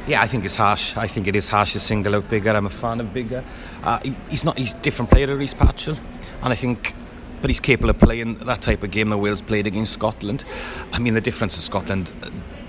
Yeah, 0.07 0.21
I 0.21 0.27
think 0.27 0.45
it's 0.45 0.55
harsh. 0.55 0.97
I 0.97 1.07
think 1.07 1.27
it 1.27 1.35
is 1.35 1.47
harsh 1.47 1.73
to 1.73 1.79
single 1.79 2.15
out 2.15 2.29
Biggar. 2.29 2.55
I'm 2.55 2.65
a 2.65 2.69
fan 2.69 2.99
of 2.99 3.07
Biggar. 3.07 3.43
Uh, 3.83 3.99
he's 4.29 4.43
not. 4.43 4.57
He's 4.57 4.73
a 4.73 4.77
different 4.77 5.11
player 5.11 5.27
to 5.27 5.35
Rhys 5.35 5.53
Patchell, 5.53 5.99
and 6.41 6.51
I 6.51 6.55
think, 6.55 6.95
but 7.41 7.49
he's 7.49 7.59
capable 7.59 7.91
of 7.91 7.99
playing 7.99 8.39
that 8.39 8.61
type 8.61 8.81
of 8.81 8.89
game 8.89 9.09
that 9.09 9.19
Wales 9.19 9.41
played 9.41 9.67
against 9.67 9.93
Scotland. 9.93 10.43
I 10.91 10.99
mean, 10.99 11.13
the 11.13 11.21
difference 11.21 11.55
in 11.55 11.61
Scotland, 11.61 12.11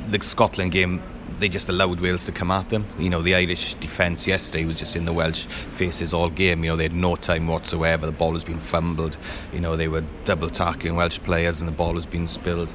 the 0.09 0.23
Scotland 0.23 0.73
game 0.73 1.03
they 1.43 1.49
just 1.49 1.69
allowed 1.69 2.01
Wales 2.01 2.25
to 2.27 2.33
come 2.33 2.51
at 2.53 2.69
them. 2.69 2.87
You 2.99 3.11
know, 3.11 3.21
the 3.21 3.35
Irish 3.35 3.75
defence 3.75 4.27
yesterday 4.29 4.65
was 4.65 4.77
just 4.77 4.95
in 4.95 5.05
the 5.05 5.13
Welsh 5.13 5.47
faces 5.47 6.15
all 6.15 6.31
game. 6.31 6.63
You 6.63 6.71
know, 6.71 6.77
they 6.77 6.85
had 6.85 6.95
no 6.95 7.17
time 7.17 7.49
whatsoever. 7.49 8.07
The 8.07 8.13
ball 8.13 8.33
was 8.33 8.45
being 8.45 8.61
fumbled. 8.61 9.19
You 9.53 9.61
know, 9.61 9.77
they 9.77 9.89
were 9.89 10.05
double 10.25 10.49
tackling 10.49 10.95
Welsh 10.95 11.19
players 11.19 11.61
and 11.61 11.67
the 11.67 11.73
ball 11.73 11.95
was 11.95 12.07
being 12.07 12.29
spilled. 12.29 12.73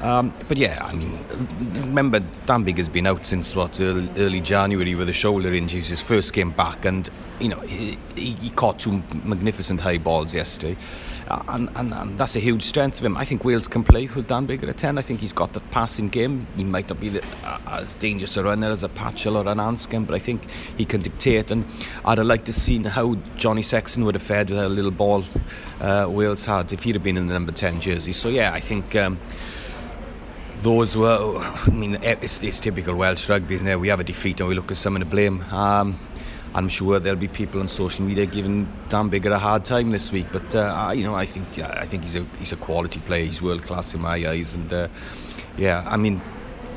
Um, 0.00 0.32
but 0.46 0.56
yeah, 0.56 0.84
I 0.84 0.94
mean, 0.94 1.18
remember 1.72 2.20
Dan 2.46 2.64
Biggar 2.64 2.78
has 2.78 2.88
been 2.88 3.06
out 3.06 3.24
since 3.24 3.56
what 3.56 3.80
early, 3.80 4.40
January 4.40 4.94
with 4.94 5.08
a 5.08 5.12
shoulder 5.12 5.52
injury. 5.52 5.82
His 5.82 6.02
first 6.02 6.32
game 6.32 6.50
back, 6.50 6.84
and 6.84 7.10
you 7.40 7.48
know 7.48 7.60
he, 7.60 7.98
he 8.16 8.50
caught 8.50 8.78
two 8.78 9.02
magnificent 9.24 9.80
high 9.80 9.98
balls 9.98 10.34
yesterday. 10.34 10.76
Uh, 11.28 11.42
and, 11.48 11.68
and, 11.76 11.92
and, 11.92 12.18
that's 12.18 12.36
a 12.36 12.40
huge 12.40 12.62
strength 12.62 13.00
of 13.00 13.04
him. 13.04 13.14
I 13.14 13.24
think 13.26 13.44
Wales 13.44 13.68
can 13.68 13.84
play 13.84 14.06
with 14.06 14.28
Dan 14.28 14.46
Biggar 14.46 14.62
at 14.62 14.68
a 14.70 14.72
10. 14.72 14.96
I 14.96 15.02
think 15.02 15.20
he's 15.20 15.34
got 15.34 15.52
that 15.52 15.70
passing 15.70 16.08
game. 16.08 16.46
He 16.56 16.64
might 16.64 16.88
not 16.88 17.00
be 17.00 17.10
the, 17.10 17.22
uh, 17.44 17.58
as 17.68 17.94
dangerous 17.96 18.38
a 18.38 18.44
runner 18.44 18.70
as 18.70 18.82
a 18.82 18.88
Patchell 18.88 19.36
or 19.36 19.46
an 19.46 19.58
Anscombe, 19.58 20.06
but 20.06 20.14
I 20.14 20.20
think 20.20 20.48
he 20.78 20.86
can 20.86 21.02
dictate. 21.02 21.50
And 21.50 21.66
I'd 22.06 22.16
have 22.16 22.26
liked 22.26 22.46
to 22.46 22.52
see 22.54 22.82
how 22.82 23.16
Johnny 23.36 23.60
Sexton 23.60 24.06
would 24.06 24.14
have 24.14 24.22
fared 24.22 24.48
with 24.48 24.58
a 24.58 24.70
little 24.70 24.90
ball 24.90 25.22
uh, 25.82 26.06
Wales 26.08 26.46
had 26.46 26.72
if 26.72 26.84
he'd 26.84 26.94
have 26.94 27.04
been 27.04 27.18
in 27.18 27.26
the 27.26 27.34
number 27.34 27.52
10 27.52 27.82
jersey. 27.82 28.12
So, 28.12 28.30
yeah, 28.30 28.54
I 28.54 28.60
think. 28.60 28.96
Um, 28.96 29.18
those 30.62 30.96
were, 30.96 31.38
I 31.38 31.70
mean, 31.70 31.98
it's, 32.02 32.42
it's, 32.42 32.60
typical 32.60 32.94
Welsh 32.94 33.28
rugby, 33.28 33.54
isn't 33.56 33.66
it? 33.66 33.78
We 33.78 33.88
have 33.88 34.00
a 34.00 34.04
defeat 34.04 34.40
and 34.40 34.48
we 34.48 34.54
look 34.54 34.70
at 34.70 34.76
someone 34.76 35.00
to 35.00 35.06
blame. 35.06 35.42
Um, 35.52 35.98
I'm 36.54 36.68
sure 36.68 36.98
there'll 36.98 37.18
be 37.18 37.28
people 37.28 37.60
on 37.60 37.68
social 37.68 38.04
media 38.04 38.26
giving 38.26 38.66
Dan 38.88 39.10
Biggar 39.10 39.32
a 39.32 39.38
hard 39.38 39.64
time 39.64 39.90
this 39.90 40.10
week, 40.10 40.26
but 40.32 40.54
uh, 40.54 40.92
you 40.94 41.04
know 41.04 41.14
I 41.14 41.26
think 41.26 41.58
I 41.58 41.84
think 41.84 42.04
he's 42.04 42.16
a 42.16 42.24
he's 42.38 42.52
a 42.52 42.56
quality 42.56 43.00
player. 43.00 43.24
He's 43.26 43.42
world 43.42 43.62
class 43.62 43.94
in 43.94 44.00
my 44.00 44.16
eyes, 44.28 44.54
and 44.54 44.72
uh, 44.72 44.88
yeah, 45.58 45.84
I 45.86 45.98
mean, 45.98 46.22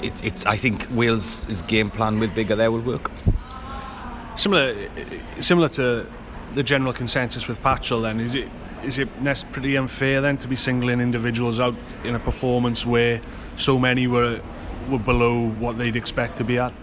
it's 0.04 0.22
it's 0.22 0.46
I 0.46 0.58
think 0.58 0.88
Wales' 0.92 1.62
game 1.64 1.90
plan 1.90 2.20
with 2.20 2.32
Biggar 2.32 2.58
there 2.58 2.70
will 2.70 2.82
work. 2.82 3.10
Similar, 4.36 4.76
similar 5.40 5.70
to 5.70 6.06
the 6.54 6.64
general 6.64 6.94
consensus 6.94 7.48
with 7.48 7.62
Patchell. 7.64 8.02
Then 8.02 8.20
is 8.20 8.36
it 8.36 8.50
is 8.84 9.00
it 9.00 9.10
pretty 9.52 9.78
unfair 9.78 10.22
then 10.22 10.38
to 10.38 10.48
be 10.48 10.56
singling 10.56 11.00
individuals 11.00 11.60
out 11.60 11.76
in 12.04 12.16
a 12.16 12.20
performance 12.20 12.86
where 12.86 13.22
so 13.56 13.80
many 13.80 14.08
were 14.08 14.42
were 14.90 15.00
below 15.00 15.50
what 15.52 15.78
they'd 15.78 15.96
expect 15.96 16.38
to 16.38 16.44
be 16.44 16.58
at? 16.58 16.74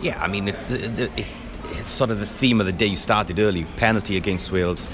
Yeah, 0.00 0.22
I 0.22 0.28
mean, 0.28 0.48
it, 0.48 0.70
it, 0.70 0.98
it 1.18 1.26
it's 1.70 1.92
sort 1.92 2.10
of 2.10 2.18
the 2.18 2.26
theme 2.26 2.60
of 2.60 2.66
the 2.66 2.72
day. 2.72 2.86
You 2.86 2.96
started 2.96 3.38
early 3.38 3.64
penalty 3.76 4.16
against 4.16 4.50
Wales, 4.52 4.88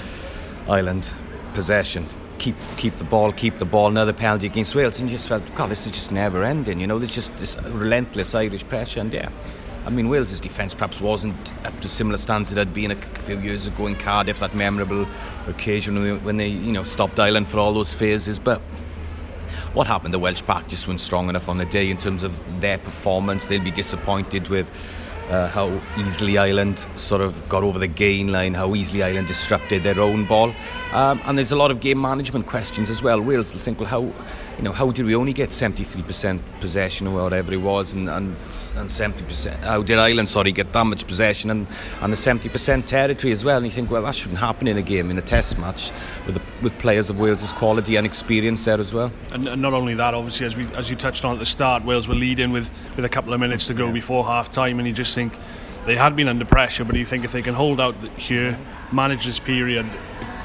Ireland, 0.67 1.13
possession. 1.53 2.07
Keep 2.37 2.55
keep 2.77 2.97
the 2.97 3.03
ball, 3.03 3.31
keep 3.31 3.57
the 3.57 3.65
ball. 3.65 3.87
Another 3.87 4.13
penalty 4.13 4.45
against 4.45 4.75
Wales, 4.75 4.99
and 4.99 5.09
you 5.09 5.15
just 5.15 5.29
felt, 5.29 5.43
God, 5.55 5.69
this 5.69 5.85
is 5.85 5.91
just 5.91 6.11
never 6.11 6.43
ending. 6.43 6.79
You 6.79 6.87
know, 6.87 6.99
there's 6.99 7.15
just 7.15 7.35
this 7.37 7.57
relentless 7.63 8.35
Irish 8.35 8.67
pressure, 8.67 8.99
and 8.99 9.13
yeah, 9.13 9.29
I 9.85 9.89
mean, 9.91 10.09
Wales's 10.09 10.39
defence 10.39 10.73
perhaps 10.73 10.99
wasn't 10.99 11.53
up 11.63 11.79
to 11.81 11.89
similar 11.89 12.17
standards 12.17 12.51
it 12.51 12.57
had 12.57 12.73
been 12.73 12.91
a 12.91 12.95
few 12.95 13.39
years 13.39 13.67
ago 13.67 13.85
in 13.85 13.95
Cardiff, 13.95 14.39
that 14.39 14.55
memorable 14.55 15.07
occasion 15.47 15.95
when 15.95 16.03
they, 16.03 16.17
when 16.17 16.37
they 16.37 16.47
you 16.47 16.71
know 16.71 16.83
stopped 16.83 17.19
Ireland 17.19 17.47
for 17.47 17.59
all 17.59 17.73
those 17.73 17.93
phases, 17.93 18.39
but 18.39 18.61
what 19.75 19.87
happened? 19.87 20.13
The 20.13 20.19
Welsh 20.19 20.41
pack 20.41 20.69
just 20.69 20.87
weren't 20.87 21.01
strong 21.01 21.29
enough 21.29 21.49
on 21.49 21.57
the 21.57 21.65
day 21.65 21.91
in 21.91 21.97
terms 21.97 22.23
of 22.23 22.61
their 22.61 22.77
performance. 22.77 23.45
They'll 23.47 23.63
be 23.63 23.71
disappointed 23.71 24.47
with 24.47 24.71
uh, 25.29 25.49
how 25.49 25.81
easily 25.97 26.37
Ireland 26.37 26.85
sort 26.95 27.21
of 27.21 27.47
got 27.49 27.63
over 27.63 27.77
the 27.77 27.87
gain 27.87 28.31
line, 28.31 28.53
how 28.53 28.73
easily 28.73 29.03
Ireland 29.03 29.27
disrupted 29.27 29.83
their 29.83 29.99
own 29.99 30.25
ball. 30.25 30.53
Um, 30.93 31.19
and 31.25 31.37
there's 31.37 31.51
a 31.51 31.55
lot 31.55 31.71
of 31.71 31.79
game 31.79 31.99
management 31.99 32.47
questions 32.47 32.89
as 32.89 33.03
well. 33.03 33.21
Wales 33.21 33.51
will 33.51 33.59
think, 33.59 33.79
well, 33.79 33.89
how, 33.89 34.13
you 34.57 34.63
know, 34.63 34.71
how 34.71 34.89
did 34.91 35.05
we 35.05 35.15
only 35.15 35.33
get 35.33 35.49
73% 35.49 36.39
possession 36.59 37.07
or 37.07 37.23
whatever 37.23 37.53
it 37.53 37.61
was, 37.61 37.93
and, 37.93 38.09
and, 38.09 38.29
and 38.29 38.89
70%? 38.89 39.59
How 39.59 39.81
did 39.81 39.99
Ireland, 39.99 40.29
sorry, 40.29 40.51
get 40.51 40.71
that 40.71 40.85
much 40.85 41.05
possession 41.05 41.49
and, 41.49 41.67
and 42.01 42.13
the 42.13 42.17
70% 42.17 42.85
territory 42.85 43.33
as 43.33 43.43
well? 43.43 43.57
And 43.57 43.65
you 43.65 43.71
think, 43.71 43.91
well, 43.91 44.03
that 44.03 44.15
shouldn't 44.15 44.39
happen 44.39 44.67
in 44.67 44.77
a 44.77 44.81
game, 44.81 45.11
in 45.11 45.17
a 45.17 45.21
test 45.21 45.57
match, 45.57 45.91
with 46.25 46.35
the, 46.35 46.41
with 46.61 46.77
players 46.79 47.09
of 47.09 47.19
Wales's 47.19 47.51
quality 47.51 47.97
and 47.97 48.05
experience 48.05 48.63
there 48.63 48.79
as 48.79 48.93
well. 48.93 49.11
And, 49.31 49.47
and, 49.47 49.61
not 49.61 49.73
only 49.73 49.93
that, 49.95 50.13
obviously, 50.13 50.45
as 50.45 50.55
we 50.55 50.65
as 50.75 50.89
you 50.89 50.95
touched 50.95 51.25
on 51.25 51.33
at 51.33 51.39
the 51.39 51.45
start, 51.45 51.83
Wales 51.83 52.07
were 52.07 52.15
leading 52.15 52.51
with, 52.51 52.71
with 52.95 53.03
a 53.03 53.09
couple 53.09 53.33
of 53.33 53.39
minutes 53.39 53.67
to 53.67 53.73
go 53.73 53.91
before 53.91 54.23
half 54.23 54.51
time, 54.51 54.79
and 54.79 54.87
you 54.87 54.93
just 54.93 55.13
think 55.13 55.33
they 55.85 55.95
had 55.95 56.15
been 56.15 56.27
under 56.27 56.45
pressure, 56.45 56.83
but 56.83 56.95
you 56.95 57.05
think 57.05 57.25
if 57.25 57.31
they 57.31 57.41
can 57.41 57.53
hold 57.53 57.79
out 57.79 57.95
here, 58.17 58.57
manage 58.91 59.25
this 59.25 59.39
period, 59.39 59.85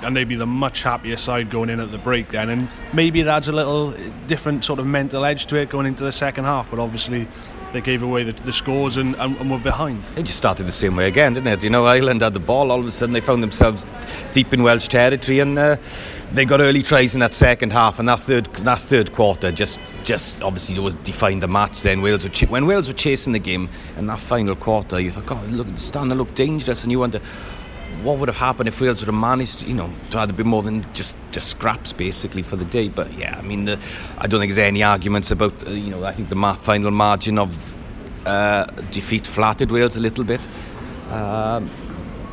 and 0.03 0.17
they'd 0.17 0.29
be 0.29 0.37
the 0.37 0.47
much 0.47 0.83
happier 0.83 1.17
side 1.17 1.51
going 1.51 1.71
in 1.71 1.81
at 1.81 1.91
the 1.93 1.99
break 1.99 2.29
then. 2.29 2.49
And 2.49 2.69
maybe 2.93 3.21
it 3.21 3.27
adds 3.27 3.49
a 3.49 3.53
little 3.53 3.95
different 4.27 4.65
sort 4.65 4.79
of 4.79 4.87
mental 4.87 5.25
edge 5.25 5.47
to 5.47 5.57
it 5.57 5.71
going 5.71 5.87
into 5.87 6.05
the 6.05 6.13
second 6.13 6.45
half. 6.45 6.71
But 6.71 6.79
obviously, 6.79 7.27
they 7.73 7.81
gave 7.81 8.03
away 8.03 8.25
the, 8.25 8.33
the 8.33 8.53
scores 8.53 8.97
and, 8.97 9.15
and, 9.17 9.37
and, 9.37 9.51
were 9.51 9.59
behind. 9.59 10.03
It 10.17 10.25
just 10.25 10.39
started 10.39 10.67
the 10.67 10.73
same 10.73 10.97
way 10.97 11.07
again, 11.07 11.35
didn't 11.35 11.47
it? 11.47 11.63
You 11.63 11.71
know, 11.71 11.85
Ireland 11.85 12.23
had 12.23 12.35
the 12.35 12.41
ball. 12.41 12.71
All 12.71 12.81
of 12.81 12.87
a 12.87 12.91
sudden, 12.91 13.13
they 13.13 13.21
found 13.21 13.43
themselves 13.43 13.87
deep 14.33 14.53
in 14.53 14.63
Welsh 14.63 14.89
territory, 14.89 15.41
and 15.41 15.59
uh, 15.59 15.77
they 16.33 16.45
got 16.45 16.61
early 16.61 16.83
tries 16.83 17.15
in 17.15 17.21
that 17.21 17.35
second 17.35 17.73
half. 17.73 17.99
And 17.99 18.09
that 18.09 18.21
third 18.21 18.47
that 18.47 18.81
third 18.81 19.13
quarter 19.13 19.53
just 19.53 19.81
just 20.05 20.43
obviously 20.43 20.79
was 20.79 20.97
defined 20.97 21.43
the 21.43 21.49
match. 21.49 21.83
Then 21.83 22.03
Wales 22.03 22.25
were 22.25 22.31
ch- 22.31 22.49
when 22.49 22.67
Wales 22.67 22.89
were 22.89 22.95
chasing 22.95 23.33
the 23.33 23.39
game 23.39 23.69
in 23.97 24.07
that 24.07 24.21
final 24.21 24.57
quarter, 24.57 24.99
you 24.99 25.11
thought, 25.11 25.27
God, 25.27 25.51
look, 25.51 25.69
the 25.69 25.79
stand 25.79 26.17
looked 26.17 26.35
dangerous, 26.35 26.83
and 26.83 26.91
you 26.91 26.99
wonder 26.99 27.21
what 28.03 28.19
would 28.19 28.29
have 28.29 28.37
happened 28.37 28.69
if 28.69 28.81
Wales 28.81 29.01
would 29.01 29.07
have 29.09 29.21
managed, 29.21 29.63
you 29.63 29.75
know, 29.75 29.91
to 30.11 30.23
a 30.23 30.27
bit 30.27 30.47
more 30.47 30.63
than 30.63 30.83
just, 30.95 31.17
just 31.33 31.49
scraps 31.51 31.93
basically 31.93 32.43
for 32.43 32.57
the 32.57 32.65
day. 32.65 32.89
But 32.89 33.13
yeah, 33.19 33.37
I 33.39 33.43
mean, 33.43 33.65
the, 33.67 33.79
I 34.19 34.27
don't 34.27 34.41
think 34.41 34.53
there's 34.53 34.67
any 34.67 34.83
arguments 34.83 35.31
about, 35.31 35.67
uh, 35.67 35.71
you 35.71 35.91
know, 35.91 36.05
I 36.05 36.13
think 36.13 36.29
the 36.29 36.37
ma- 36.37 36.55
final 36.55 36.91
margin 36.91 37.39
of 37.39 37.73
uh, 38.27 38.65
defeat 38.91 39.27
flattered 39.27 39.71
Wales 39.71 39.97
a 39.97 40.01
little 40.01 40.25
bit. 40.25 40.41
Um, 41.11 41.69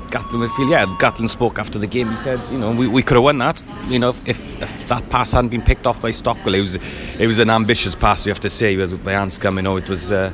Gatland 0.08 0.56
feel, 0.56 0.70
yeah, 0.70 0.86
Gatland 0.86 1.30
spoke 1.30 1.60
after 1.60 1.78
the 1.78 1.88
game. 1.88 2.12
He 2.12 2.18
said, 2.18 2.40
you 2.50 2.58
know, 2.58 2.72
we, 2.72 2.88
we 2.88 3.04
could 3.04 3.16
have 3.16 3.24
won 3.24 3.38
that. 3.40 3.62
You 3.88 4.00
know, 4.00 4.10
if, 4.26 4.62
if 4.62 4.88
that 4.88 5.10
pass 5.10 5.34
hadn't 5.34 5.50
been 5.50 5.62
picked 5.62 5.86
off 5.86 6.00
by 6.00 6.12
Stockdale, 6.12 6.56
it 6.56 6.62
was 6.62 6.76
it 7.20 7.28
was 7.28 7.40
an 7.40 7.50
ambitious 7.50 7.94
pass. 7.94 8.26
You 8.26 8.32
have 8.32 8.40
to 8.42 8.50
say, 8.50 8.78
by 8.78 9.14
Anscombe, 9.14 9.58
you 9.58 9.64
know, 9.64 9.76
it 9.76 9.90
was, 9.90 10.12
uh, 10.12 10.32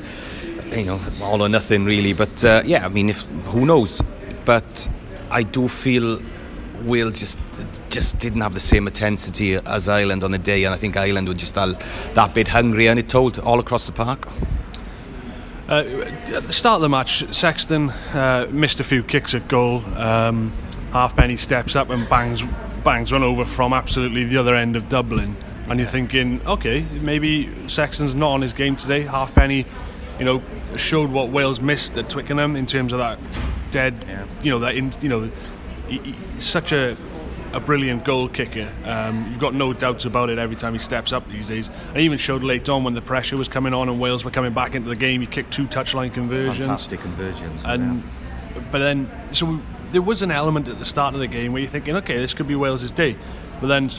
you 0.71 0.85
know, 0.85 0.99
all 1.21 1.41
or 1.41 1.49
nothing 1.49 1.85
really. 1.85 2.13
But 2.13 2.43
uh, 2.45 2.61
yeah, 2.65 2.85
I 2.85 2.89
mean, 2.89 3.09
if 3.09 3.23
who 3.47 3.65
knows? 3.65 3.99
But 4.45 4.89
I 5.33 5.41
do 5.41 5.67
feel 5.67 6.21
Wales 6.83 7.19
just 7.19 7.39
just 7.89 8.19
didn't 8.19 8.41
have 8.41 8.53
the 8.53 8.59
same 8.59 8.87
intensity 8.87 9.55
as 9.55 9.87
Ireland 9.87 10.23
on 10.23 10.31
the 10.31 10.37
day, 10.37 10.63
and 10.63 10.73
I 10.73 10.77
think 10.77 10.95
Ireland 10.95 11.27
were 11.27 11.33
just 11.33 11.57
all, 11.57 11.75
that 12.13 12.33
bit 12.33 12.47
hungry, 12.47 12.87
and 12.87 12.99
it 12.99 13.09
told 13.09 13.39
all 13.39 13.59
across 13.59 13.87
the 13.87 13.91
park. 13.91 14.27
Uh, 15.67 15.83
at 16.35 16.43
the 16.43 16.53
start 16.53 16.75
of 16.75 16.81
the 16.81 16.89
match, 16.89 17.25
Sexton 17.33 17.89
uh, 17.89 18.47
missed 18.51 18.79
a 18.79 18.83
few 18.83 19.01
kicks 19.01 19.33
at 19.33 19.47
goal. 19.47 19.83
Um, 19.97 20.51
Halfpenny 20.91 21.37
steps 21.37 21.75
up 21.75 21.89
and 21.89 22.07
bangs 22.07 22.43
bangs 22.83 23.11
one 23.11 23.23
over 23.23 23.45
from 23.45 23.73
absolutely 23.73 24.25
the 24.25 24.37
other 24.37 24.55
end 24.55 24.75
of 24.75 24.87
Dublin, 24.87 25.35
and 25.67 25.79
you're 25.79 25.89
thinking, 25.89 26.45
okay, 26.45 26.85
maybe 27.01 27.49
Sexton's 27.67 28.13
not 28.13 28.33
on 28.33 28.41
his 28.41 28.53
game 28.53 28.75
today. 28.75 29.01
Halfpenny, 29.01 29.65
you 30.19 30.25
know, 30.25 30.43
showed 30.75 31.09
what 31.09 31.29
Wales 31.29 31.59
missed 31.59 31.97
at 31.97 32.07
Twickenham 32.07 32.55
in 32.55 32.67
terms 32.67 32.93
of 32.93 32.99
that 32.99 33.17
dead. 33.73 34.05
Yeah. 34.07 34.25
You 34.41 34.51
know 34.51 34.59
that. 34.59 34.75
In, 34.75 34.93
you 35.01 35.09
know, 35.09 35.29
such 36.39 36.71
a 36.71 36.95
a 37.53 37.59
brilliant 37.59 38.03
goal 38.03 38.27
kicker. 38.27 38.71
Um, 38.83 39.27
you've 39.29 39.39
got 39.39 39.53
no 39.53 39.73
doubts 39.73 40.05
about 40.05 40.29
it 40.29 40.39
every 40.39 40.55
time 40.55 40.73
he 40.73 40.79
steps 40.79 41.13
up 41.13 41.29
these 41.29 41.49
days. 41.49 41.69
And 41.89 41.97
even 41.97 42.17
showed 42.17 42.41
late 42.41 42.67
on 42.67 42.83
when 42.83 42.95
the 42.95 43.01
pressure 43.01 43.37
was 43.37 43.47
coming 43.47 43.75
on 43.75 43.89
and 43.89 43.99
Wales 43.99 44.25
were 44.25 44.31
coming 44.31 44.53
back 44.53 44.73
into 44.73 44.89
the 44.89 44.95
game. 44.95 45.21
He 45.21 45.27
kicked 45.27 45.51
two 45.51 45.67
touchline 45.67 46.11
conversions. 46.13 46.57
Fantastic 46.57 47.01
conversions. 47.01 47.61
And 47.63 48.03
yeah. 48.55 48.61
but 48.71 48.79
then 48.79 49.11
so 49.31 49.45
we, 49.45 49.59
there 49.91 50.01
was 50.01 50.23
an 50.23 50.31
element 50.31 50.67
at 50.67 50.79
the 50.79 50.85
start 50.85 51.13
of 51.13 51.19
the 51.19 51.27
game 51.27 51.53
where 51.53 51.61
you're 51.61 51.69
thinking, 51.69 51.95
okay, 51.97 52.17
this 52.17 52.33
could 52.33 52.47
be 52.47 52.55
Wales's 52.55 52.91
day. 52.91 53.15
But 53.61 53.67
then 53.67 53.89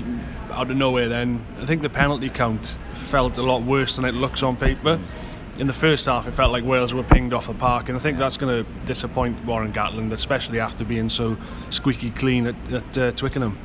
out 0.50 0.68
of 0.68 0.76
nowhere, 0.76 1.08
then 1.08 1.46
I 1.58 1.64
think 1.64 1.82
the 1.82 1.90
penalty 1.90 2.30
count 2.30 2.76
felt 2.94 3.38
a 3.38 3.42
lot 3.42 3.62
worse 3.62 3.94
than 3.96 4.04
it 4.04 4.14
looks 4.14 4.42
on 4.42 4.56
paper. 4.56 4.96
Mm 4.96 5.23
in 5.58 5.66
the 5.66 5.72
first 5.72 6.06
half, 6.06 6.26
it 6.26 6.32
felt 6.32 6.52
like 6.52 6.64
Wales 6.64 6.92
were 6.92 7.02
pinged 7.02 7.32
off 7.32 7.46
the 7.46 7.54
park, 7.54 7.88
and 7.88 7.96
I 7.96 8.00
think 8.00 8.18
that's 8.18 8.36
going 8.36 8.64
to 8.64 8.70
disappoint 8.86 9.44
Warren 9.44 9.72
Gatland, 9.72 10.12
especially 10.12 10.58
after 10.58 10.84
being 10.84 11.08
so 11.08 11.36
squeaky 11.70 12.10
clean 12.10 12.46
at, 12.46 12.72
at 12.72 12.98
uh, 12.98 13.12
Twickenham. 13.12 13.58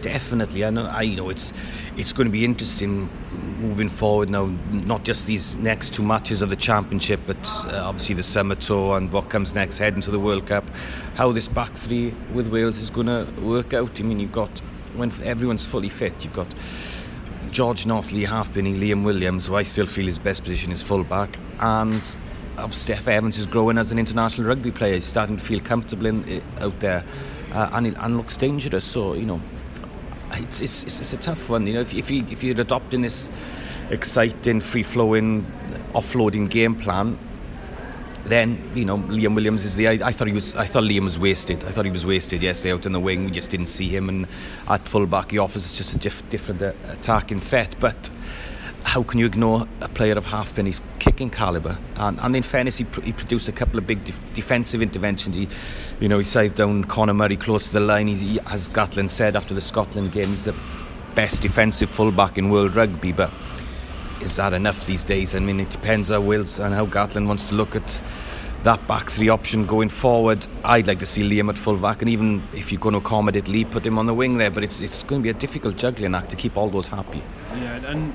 Definitely, 0.00 0.64
I 0.64 0.70
know. 0.70 0.86
I 0.86 1.02
you 1.02 1.16
know 1.16 1.30
it's 1.30 1.52
it's 1.96 2.12
going 2.12 2.26
to 2.26 2.32
be 2.32 2.44
interesting 2.44 3.08
moving 3.60 3.88
forward 3.88 4.30
now. 4.30 4.46
Not 4.72 5.04
just 5.04 5.26
these 5.26 5.54
next 5.56 5.94
two 5.94 6.02
matches 6.02 6.42
of 6.42 6.50
the 6.50 6.56
championship, 6.56 7.20
but 7.24 7.38
uh, 7.66 7.84
obviously 7.84 8.16
the 8.16 8.24
summer 8.24 8.56
tour 8.56 8.98
and 8.98 9.12
what 9.12 9.28
comes 9.28 9.54
next, 9.54 9.78
heading 9.78 10.00
to 10.00 10.10
the 10.10 10.18
World 10.18 10.46
Cup. 10.46 10.68
How 11.14 11.30
this 11.30 11.48
back 11.48 11.72
three 11.72 12.14
with 12.32 12.48
Wales 12.48 12.78
is 12.78 12.90
going 12.90 13.06
to 13.06 13.28
work 13.40 13.74
out. 13.74 14.00
I 14.00 14.02
mean, 14.02 14.18
you've 14.18 14.32
got 14.32 14.50
when 14.96 15.12
everyone's 15.22 15.66
fully 15.66 15.88
fit, 15.88 16.24
you've 16.24 16.34
got 16.34 16.52
George 17.52 17.84
North 17.84 18.12
Leigh, 18.12 18.24
Halfpenny, 18.24 18.74
Liam 18.74 19.04
Williams, 19.04 19.46
who 19.46 19.56
I 19.56 19.62
still 19.62 19.84
feel 19.84 20.06
his 20.06 20.18
best 20.18 20.42
position 20.42 20.72
is 20.72 20.82
fullback, 20.82 21.36
and 21.60 22.16
uh, 22.56 22.66
Steff 22.68 23.06
Evans 23.06 23.36
is 23.38 23.46
growing 23.46 23.76
as 23.76 23.92
an 23.92 23.98
international 23.98 24.48
rugby 24.48 24.70
player. 24.70 24.94
He's 24.94 25.04
starting 25.04 25.36
to 25.36 25.44
feel 25.44 25.60
comfortable 25.60 26.06
in, 26.06 26.42
out 26.60 26.80
there, 26.80 27.04
uh, 27.52 27.68
and, 27.74 27.94
and 27.98 28.16
looks 28.16 28.38
dangerous. 28.38 28.84
So 28.84 29.12
you 29.12 29.26
know, 29.26 29.40
it's 30.32 30.62
it's, 30.62 30.84
it's, 30.84 31.00
it's 31.00 31.12
a 31.12 31.18
tough 31.18 31.50
one. 31.50 31.66
You 31.66 31.74
know, 31.74 31.80
if, 31.80 31.92
if 31.92 32.10
you 32.10 32.24
if 32.30 32.42
you're 32.42 32.58
adopting 32.58 33.02
this 33.02 33.28
exciting, 33.90 34.60
free 34.60 34.82
flowing, 34.82 35.44
offloading 35.94 36.48
game 36.48 36.74
plan, 36.74 37.18
then 38.24 38.70
you 38.74 38.84
know 38.84 38.98
Liam 38.98 39.34
Williams 39.34 39.64
is 39.64 39.76
the. 39.76 39.88
I, 39.88 40.08
I, 40.08 40.12
thought 40.12 40.28
he 40.28 40.34
was. 40.34 40.54
I 40.54 40.66
thought 40.66 40.84
Liam 40.84 41.04
was 41.04 41.18
wasted. 41.18 41.64
I 41.64 41.70
thought 41.70 41.84
he 41.84 41.90
was 41.90 42.06
wasted 42.06 42.42
yesterday 42.42 42.72
out 42.72 42.86
in 42.86 42.92
the 42.92 43.00
wing. 43.00 43.24
We 43.24 43.30
just 43.30 43.50
didn't 43.50 43.66
see 43.66 43.88
him, 43.88 44.08
and 44.08 44.26
at 44.68 44.86
fullback 44.88 45.30
he 45.32 45.38
offers 45.38 45.72
just 45.72 45.94
a 45.94 45.98
diff, 45.98 46.28
different 46.30 46.62
uh, 46.62 46.72
attacking 46.90 47.40
threat. 47.40 47.74
But 47.80 48.10
how 48.84 49.02
can 49.02 49.18
you 49.20 49.26
ignore 49.26 49.66
a 49.80 49.88
player 49.88 50.14
of 50.14 50.26
Halfpenny's 50.26 50.80
kicking 50.98 51.30
calibre? 51.30 51.78
And, 51.96 52.18
and 52.20 52.36
in 52.36 52.42
fairness, 52.42 52.76
he, 52.76 52.84
pr- 52.84 53.00
he 53.02 53.12
produced 53.12 53.48
a 53.48 53.52
couple 53.52 53.78
of 53.78 53.86
big 53.86 54.04
def- 54.04 54.34
defensive 54.34 54.82
interventions. 54.82 55.36
He, 55.36 55.48
you 56.00 56.08
know, 56.08 56.18
he 56.18 56.24
sized 56.24 56.56
down 56.56 56.84
Conor 56.84 57.14
Murray 57.14 57.36
close 57.36 57.68
to 57.68 57.74
the 57.74 57.80
line. 57.80 58.08
He's, 58.08 58.20
he, 58.20 58.40
as 58.46 58.68
Gatland 58.68 59.10
said 59.10 59.36
after 59.36 59.54
the 59.54 59.60
Scotland 59.60 60.12
game, 60.12 60.28
he's 60.28 60.44
the 60.44 60.54
best 61.14 61.42
defensive 61.42 61.90
fullback 61.90 62.38
in 62.38 62.50
world 62.50 62.74
rugby. 62.74 63.12
But 63.12 63.30
is 64.22 64.36
that 64.36 64.52
enough 64.52 64.86
these 64.86 65.04
days? 65.04 65.34
I 65.34 65.40
mean, 65.40 65.60
it 65.60 65.70
depends 65.70 66.08
how 66.08 66.20
Wills 66.20 66.58
and 66.58 66.74
how 66.74 66.86
Gatland 66.86 67.26
wants 67.26 67.48
to 67.48 67.54
look 67.54 67.76
at 67.76 68.00
that 68.62 68.86
back 68.86 69.10
three 69.10 69.28
option 69.28 69.66
going 69.66 69.88
forward. 69.88 70.46
I'd 70.64 70.86
like 70.86 71.00
to 71.00 71.06
see 71.06 71.28
Liam 71.28 71.48
at 71.48 71.58
full 71.58 71.76
back, 71.76 72.00
and 72.00 72.08
even 72.08 72.42
if 72.54 72.70
you're 72.70 72.80
going 72.80 72.92
to 72.92 72.98
accommodate 72.98 73.48
Leigh, 73.48 73.64
put 73.64 73.84
him 73.84 73.98
on 73.98 74.06
the 74.06 74.14
wing 74.14 74.38
there. 74.38 74.50
But 74.50 74.62
it's 74.62 74.80
it's 74.80 75.02
going 75.02 75.20
to 75.20 75.24
be 75.24 75.30
a 75.30 75.34
difficult 75.34 75.76
juggling 75.76 76.14
act 76.14 76.30
to 76.30 76.36
keep 76.36 76.56
all 76.56 76.70
those 76.70 76.88
happy. 76.88 77.22
Yeah, 77.56 77.90
and 77.90 78.12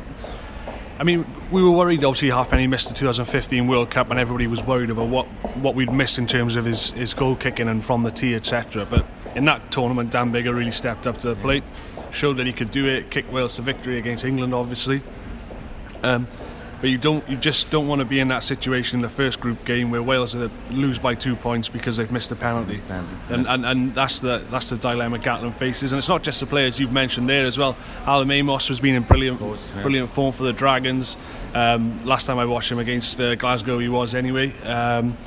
I 0.99 1.03
mean, 1.03 1.25
we 1.51 1.61
were 1.61 1.71
worried. 1.71 2.03
Obviously, 2.03 2.29
Halfpenny 2.29 2.65
missed 2.65 2.87
the 2.87 2.95
2015 2.95 3.67
World 3.67 3.89
Cup, 3.89 4.09
and 4.09 4.19
everybody 4.19 4.47
was 4.47 4.63
worried 4.63 4.89
about 4.89 5.09
what 5.09 5.25
what 5.57 5.75
we'd 5.75 5.91
miss 5.91 6.17
in 6.17 6.25
terms 6.25 6.55
of 6.55 6.65
his 6.65 6.91
his 6.91 7.13
goal 7.13 7.35
kicking 7.35 7.67
and 7.67 7.83
from 7.83 8.03
the 8.03 8.11
tee, 8.11 8.33
etc. 8.33 8.85
But 8.85 9.05
in 9.35 9.45
that 9.45 9.71
tournament, 9.71 10.11
Dan 10.11 10.31
Biggar 10.31 10.55
really 10.55 10.71
stepped 10.71 11.05
up 11.05 11.17
to 11.19 11.27
the 11.27 11.35
plate, 11.35 11.63
showed 12.11 12.37
that 12.37 12.47
he 12.47 12.53
could 12.53 12.71
do 12.71 12.85
it, 12.85 13.11
kicked 13.11 13.31
Wales 13.31 13.57
to 13.57 13.61
victory 13.61 13.97
against 13.97 14.23
England, 14.23 14.53
obviously. 14.53 15.01
Um, 16.03 16.27
but 16.79 16.91
you 16.91 16.99
don't, 16.99 17.27
you 17.27 17.37
just 17.37 17.71
don't 17.71 17.87
want 17.87 17.99
to 17.99 18.05
be 18.05 18.19
in 18.19 18.27
that 18.27 18.43
situation 18.43 18.99
in 18.99 19.01
the 19.01 19.09
first 19.09 19.39
group 19.39 19.65
game 19.65 19.89
where 19.89 20.03
Wales 20.03 20.35
lose 20.71 20.99
by 20.99 21.15
two 21.15 21.35
points 21.35 21.69
because 21.69 21.97
they've 21.97 22.11
missed 22.11 22.31
a 22.31 22.35
penalty, 22.35 22.79
and, 23.29 23.47
and 23.47 23.65
and 23.65 23.95
that's 23.95 24.19
the 24.19 24.45
that's 24.51 24.69
the 24.69 24.77
dilemma 24.77 25.17
Gatland 25.17 25.55
faces. 25.55 25.91
And 25.91 25.97
it's 25.97 26.09
not 26.09 26.21
just 26.21 26.39
the 26.39 26.45
players 26.45 26.79
you've 26.79 26.91
mentioned 26.91 27.27
there 27.27 27.47
as 27.47 27.57
well. 27.57 27.73
Hallam 28.03 28.29
Amos 28.29 28.67
has 28.67 28.79
been 28.79 28.93
in 28.93 29.03
brilliant, 29.03 29.39
course, 29.39 29.71
yeah. 29.75 29.81
brilliant 29.81 30.09
form 30.09 30.33
for 30.33 30.43
the 30.43 30.53
Dragons. 30.53 31.17
Um, 31.55 31.97
last 32.05 32.27
time 32.27 32.37
I 32.37 32.45
watched 32.45 32.71
him 32.71 32.77
against 32.77 33.19
uh, 33.19 33.33
Glasgow, 33.33 33.79
he 33.79 33.89
was 33.89 34.13
anyway. 34.13 34.51
Um, 34.61 35.17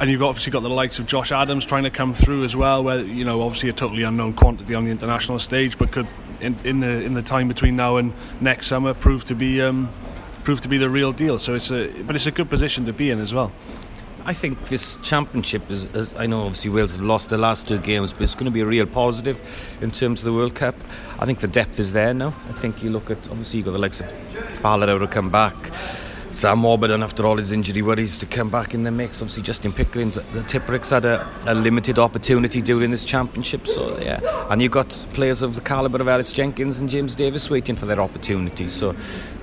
and 0.00 0.10
you've 0.10 0.22
obviously 0.22 0.50
got 0.50 0.64
the 0.64 0.70
likes 0.70 0.98
of 0.98 1.06
Josh 1.06 1.30
Adams 1.30 1.64
trying 1.64 1.84
to 1.84 1.90
come 1.90 2.12
through 2.12 2.42
as 2.42 2.56
well, 2.56 2.82
where 2.82 2.98
you 2.98 3.24
know 3.24 3.42
obviously 3.42 3.68
a 3.68 3.72
totally 3.72 4.02
unknown 4.02 4.32
quantity 4.32 4.74
on 4.74 4.84
the 4.84 4.90
international 4.90 5.38
stage, 5.38 5.78
but 5.78 5.92
could 5.92 6.08
in, 6.42 6.58
in 6.64 6.80
the 6.80 7.02
in 7.02 7.14
the 7.14 7.22
time 7.22 7.48
between 7.48 7.76
now 7.76 7.96
and 7.96 8.12
next 8.40 8.66
summer 8.66 8.94
prove 8.94 9.24
to 9.26 9.34
be 9.34 9.62
um, 9.62 9.88
prove 10.44 10.60
to 10.60 10.68
be 10.68 10.78
the 10.78 10.90
real 10.90 11.12
deal. 11.12 11.38
So 11.38 11.54
it's 11.54 11.70
a 11.70 12.02
but 12.02 12.16
it's 12.16 12.26
a 12.26 12.30
good 12.30 12.50
position 12.50 12.86
to 12.86 12.92
be 12.92 13.10
in 13.10 13.20
as 13.20 13.32
well. 13.32 13.52
I 14.24 14.34
think 14.34 14.68
this 14.68 14.96
championship 15.02 15.68
is, 15.68 16.14
I 16.14 16.26
know 16.26 16.42
obviously 16.42 16.70
Wales 16.70 16.94
have 16.94 17.04
lost 17.04 17.30
the 17.30 17.38
last 17.38 17.66
two 17.66 17.78
games, 17.78 18.12
but 18.12 18.22
it's 18.22 18.36
going 18.36 18.44
to 18.44 18.52
be 18.52 18.60
a 18.60 18.66
real 18.66 18.86
positive 18.86 19.40
in 19.80 19.90
terms 19.90 20.20
of 20.20 20.26
the 20.26 20.32
World 20.32 20.54
Cup. 20.54 20.76
I 21.18 21.26
think 21.26 21.40
the 21.40 21.48
depth 21.48 21.80
is 21.80 21.92
there 21.92 22.14
now. 22.14 22.32
I 22.48 22.52
think 22.52 22.84
you 22.84 22.90
look 22.90 23.10
at 23.10 23.18
obviously 23.30 23.58
you've 23.58 23.66
got 23.66 23.72
the 23.72 23.78
likes 23.78 24.00
of 24.00 24.12
Fowler 24.60 24.96
who 24.96 25.08
come 25.08 25.30
back. 25.30 25.56
Sam 26.32 26.62
Warburton, 26.62 27.02
after 27.02 27.26
all 27.26 27.36
his 27.36 27.52
injury 27.52 27.82
worries, 27.82 28.16
to 28.16 28.24
come 28.24 28.48
back 28.48 28.72
in 28.72 28.84
the 28.84 28.90
mix. 28.90 29.20
Obviously, 29.20 29.42
Justin 29.42 29.70
Pickering's 29.70 30.14
the 30.14 30.40
Tipuricks 30.40 30.88
had 30.88 31.04
a, 31.04 31.30
a, 31.46 31.54
limited 31.54 31.98
opportunity 31.98 32.62
during 32.62 32.90
this 32.90 33.04
championship. 33.04 33.66
So 33.66 33.98
yeah, 34.00 34.18
and 34.50 34.62
you've 34.62 34.72
got 34.72 34.88
players 35.12 35.42
of 35.42 35.56
the 35.56 35.60
calibre 35.60 36.00
of 36.00 36.08
Ellis 36.08 36.32
Jenkins 36.32 36.80
and 36.80 36.88
James 36.88 37.14
Davies 37.14 37.50
waiting 37.50 37.76
for 37.76 37.84
their 37.84 38.00
opportunity. 38.00 38.66
So 38.68 38.96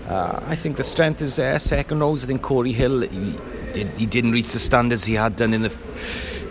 uh, 0.08 0.44
I 0.48 0.56
think 0.56 0.78
the 0.78 0.84
strength 0.84 1.22
is 1.22 1.36
there. 1.36 1.60
Second 1.60 2.00
rows, 2.00 2.24
I 2.24 2.28
think 2.28 2.42
Cory 2.42 2.72
Hill 2.72 3.02
he, 3.02 3.40
did, 3.72 3.88
he 3.90 4.08
didn't 4.08 4.32
reach 4.32 4.52
the 4.52 4.60
standards 4.60 5.06
he 5.06 5.14
had 5.14 5.36
done 5.36 5.54
in 5.54 5.62
the 5.62 5.70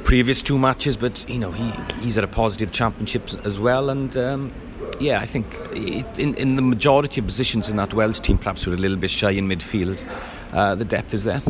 previous 0.05 0.41
two 0.41 0.57
matches, 0.57 0.97
but 0.97 1.29
you 1.29 1.39
know 1.39 1.51
he 1.51 1.69
he's 2.01 2.17
at 2.17 2.23
a 2.23 2.29
positive 2.29 2.71
championship 2.71 3.29
as 3.45 3.59
well, 3.59 3.91
and. 3.91 4.17
Um, 4.17 4.53
yeah, 5.01 5.21
I 5.21 5.27
think 5.27 5.47
in, 5.73 6.35
in 6.35 6.57
the 6.57 6.63
majority 6.63 7.21
of 7.21 7.27
positions 7.27 7.69
in 7.69 7.77
that 7.77 7.95
Welsh 7.95 8.21
team, 8.21 8.39
perhaps 8.39 8.67
we're 8.67 8.75
a 8.75 8.77
little 8.77 8.97
bit 8.97 9.11
shy 9.11 9.31
in 9.31 9.49
midfield. 9.49 10.05
Uh, 10.53 10.75
the 10.75 10.85
depth 10.85 11.15
is 11.15 11.25
there. 11.25 11.43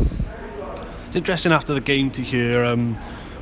It's 1.07 1.15
interesting 1.15 1.51
after 1.51 1.73
the 1.73 1.81
game 1.81 2.11
to 2.11 2.21
hear 2.21 2.63
um, 2.63 2.97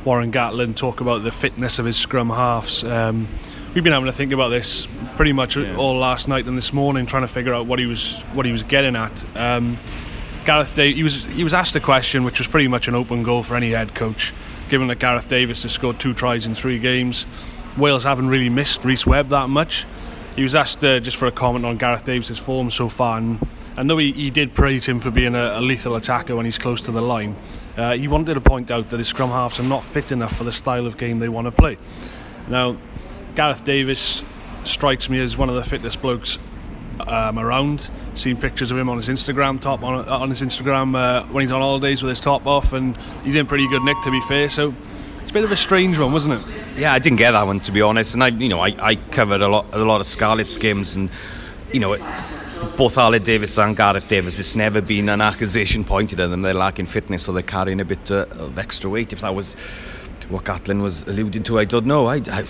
Warren 0.06 0.32
Gatland 0.32 0.76
talk 0.76 1.02
about 1.02 1.24
the 1.24 1.32
fitness 1.32 1.80
of 1.80 1.86
his 1.86 1.98
scrum 1.98 2.30
halves. 2.30 2.84
Um, 2.84 3.28
we've 3.74 3.84
been 3.84 3.94
having 3.94 4.06
to 4.06 4.14
think 4.14 4.32
about 4.32 4.50
this 4.50 4.88
pretty 5.18 5.34
much 5.34 5.58
yeah. 5.58 5.76
all 5.76 5.98
last 5.98 6.28
night 6.28 6.46
and 6.46 6.56
this 6.56 6.72
morning, 6.72 7.06
trying 7.06 7.24
to 7.24 7.28
figure 7.28 7.54
out 7.54 7.66
what 7.66 7.80
he 7.80 7.86
was 7.86 8.22
what 8.34 8.46
he 8.46 8.52
was 8.52 8.64
getting 8.64 8.96
at. 8.96 9.24
Um, 9.36 9.78
Gareth 10.46 10.76
Davies, 10.76 10.96
he 10.96 11.04
was 11.04 11.24
he 11.26 11.44
was 11.44 11.54
asked 11.54 11.76
a 11.76 11.82
question 11.82 12.24
which 12.24 12.40
was 12.40 12.48
pretty 12.48 12.70
much 12.70 12.88
an 12.88 12.96
open 12.96 13.24
goal 13.24 13.44
for 13.44 13.58
any 13.58 13.72
head 13.72 13.94
coach, 13.94 14.34
given 14.70 14.88
that 14.88 15.00
Gareth 15.00 15.28
Davies 15.28 15.64
has 15.64 15.74
scored 15.74 16.00
two 16.00 16.14
tries 16.14 16.46
in 16.46 16.56
three 16.56 16.80
games. 16.80 17.26
Wales 17.78 18.04
haven't 18.04 18.30
really 18.30 18.50
missed 18.50 18.84
Rhys 18.84 19.06
Webb 19.06 19.30
that 19.30 19.50
much. 19.50 19.86
He 20.36 20.44
was 20.44 20.56
asked 20.56 20.84
uh, 20.84 21.00
just 21.00 21.18
for 21.18 21.26
a 21.26 21.32
comment 21.32 21.66
on 21.66 21.78
Gareth 21.78 22.06
Davies's 22.06 22.38
form 22.38 22.70
so 22.72 22.90
far, 22.90 23.18
and, 23.18 23.40
and 23.76 23.90
though 23.90 23.98
he, 23.98 24.12
he 24.12 24.30
did 24.30 24.54
praise 24.54 24.86
him 24.86 25.00
for 25.00 25.12
being 25.12 25.36
a, 25.36 25.54
a 25.56 25.62
lethal 25.62 25.96
attacker 25.96 26.36
when 26.36 26.46
he's 26.46 26.58
close 26.58 26.82
to 26.84 26.92
the 26.92 27.02
line, 27.02 27.36
uh, 27.76 27.94
he 27.94 28.08
wanted 28.08 28.36
to 28.36 28.42
point 28.42 28.72
out 28.72 28.90
that 28.90 28.98
his 28.98 29.08
scrum 29.08 29.30
halves 29.30 29.60
are 29.60 29.64
not 29.64 29.84
fit 29.84 30.12
enough 30.12 30.36
for 30.36 30.44
the 30.44 30.52
style 30.52 30.86
of 30.86 30.98
game 30.98 31.20
they 31.20 31.30
want 31.30 31.46
to 31.46 31.52
play. 31.52 31.78
Now, 32.48 32.78
Gareth 33.36 33.64
Davies 33.64 34.24
strikes 34.64 35.10
me 35.10 35.20
as 35.20 35.38
one 35.38 35.50
of 35.50 35.56
the 35.56 35.64
fittest 35.64 36.02
blokes 36.02 36.40
um, 37.08 37.38
around. 37.40 37.90
Seen 38.16 38.38
pictures 38.38 38.72
of 38.72 38.78
him 38.78 38.90
on 38.90 38.98
his 38.98 39.10
Instagram 39.10 39.62
top 39.62 39.84
on, 39.84 40.08
on 40.08 40.30
his 40.30 40.42
Instagram 40.42 40.96
uh, 40.96 41.26
when 41.28 41.42
he's 41.42 41.52
on 41.52 41.62
holidays 41.62 42.02
with 42.02 42.10
his 42.10 42.20
top 42.20 42.46
off, 42.46 42.74
and 42.74 42.98
he's 43.24 43.36
in 43.36 43.46
pretty 43.46 43.68
good 43.70 43.84
nick 43.84 43.98
to 44.04 44.12
be 44.12 44.22
fair. 44.22 44.50
So 44.50 44.74
it's 45.22 45.32
a 45.32 45.34
bit 45.34 45.44
of 45.44 45.52
a 45.52 45.58
strange 45.58 45.98
one, 45.98 46.12
wasn't 46.12 46.42
it? 46.42 46.67
Yeah, 46.78 46.94
I 46.94 47.00
didn't 47.00 47.18
get 47.18 47.32
that 47.32 47.48
one 47.48 47.60
to 47.62 47.72
be 47.72 47.82
honest. 47.82 48.14
And 48.14 48.24
I, 48.24 48.28
you 48.28 48.50
know, 48.50 48.60
I, 48.60 48.76
I 48.80 48.96
covered 48.96 49.42
a 49.42 49.48
lot, 49.48 49.66
a 49.72 49.84
lot 49.84 50.00
of 50.00 50.06
Scarlet 50.06 50.56
games, 50.60 50.96
and 50.96 51.10
you 51.74 51.80
know, 51.80 51.98
both 52.78 52.96
Aled 52.98 53.24
Davies 53.24 53.58
and 53.58 53.76
Gareth 53.76 54.08
Davies, 54.08 54.40
it's 54.40 54.56
never 54.56 54.80
been 54.80 55.10
an 55.10 55.20
accusation 55.20 55.84
pointed 55.84 56.20
at 56.20 56.30
them. 56.30 56.44
They're 56.44 56.54
lacking 56.54 56.86
fitness, 56.86 57.28
or 57.28 57.34
they're 57.34 57.42
carrying 57.42 57.80
a 57.80 57.86
bit 57.86 58.12
uh, 58.12 58.28
of 58.30 58.60
extra 58.60 58.92
weight. 58.92 59.12
If 59.12 59.22
that 59.22 59.34
was 59.34 59.56
what 60.30 60.44
Gatland 60.44 60.82
was 60.82 61.04
alluding 61.04 61.44
to, 61.44 61.58
I 61.58 61.66
don't 61.66 61.86
know. 61.86 62.08
I, 62.08 62.22
I, 62.28 62.46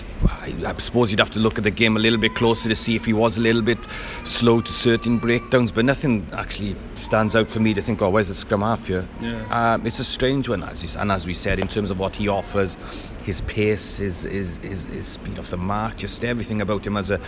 I, 0.66 0.78
suppose 0.78 1.12
you'd 1.12 1.20
have 1.20 1.30
to 1.32 1.40
look 1.40 1.58
at 1.58 1.64
the 1.64 1.72
game 1.72 1.96
a 1.96 2.00
little 2.00 2.18
bit 2.18 2.34
closer 2.34 2.68
to 2.70 2.76
see 2.76 2.96
if 2.96 3.06
he 3.06 3.14
was 3.14 3.38
a 3.38 3.42
little 3.42 3.62
bit 3.62 3.78
slow 4.24 4.62
to 4.62 4.72
certain 4.72 5.20
breakdowns, 5.20 5.72
but 5.72 5.86
nothing 5.86 6.26
actually 6.34 6.76
stands 6.96 7.36
out 7.36 7.50
for 7.50 7.60
me 7.60 7.74
to 7.76 7.82
think, 7.82 8.02
oh, 8.02 8.10
where's 8.10 8.30
the 8.30 8.34
scrum 8.34 8.62
half 8.62 8.88
here? 8.88 9.08
Yeah. 9.22 9.74
Um, 9.74 9.86
it's 9.86 10.00
a 10.00 10.04
strange 10.04 10.50
one, 10.50 10.64
as 10.64 10.96
and 10.96 11.12
as 11.12 11.28
we 11.28 11.34
said, 11.34 11.60
in 11.60 11.68
terms 11.68 11.92
of 11.92 12.00
what 12.00 12.16
he 12.16 12.28
offers, 12.28 12.78
his 13.24 13.42
pace, 13.42 13.98
his, 13.98 14.24
his, 14.24 14.58
his, 14.58 14.88
his 14.88 15.08
speed 15.08 15.38
off 15.38 15.52
the 15.52 15.58
mark, 15.58 15.98
just 15.98 16.24
everything 16.24 16.62
about 16.62 16.86
him 16.88 16.98
as 16.98 17.12
a 17.12 17.20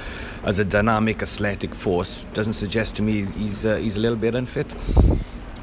as 0.43 0.57
a 0.57 0.65
dynamic, 0.65 1.21
athletic 1.21 1.75
force 1.75 2.23
doesn't 2.33 2.53
suggest 2.53 2.95
to 2.95 3.01
me 3.01 3.25
he's 3.37 3.65
uh, 3.65 3.75
he's 3.75 3.97
a 3.97 3.99
little 3.99 4.17
bit 4.17 4.33
unfit 4.33 4.73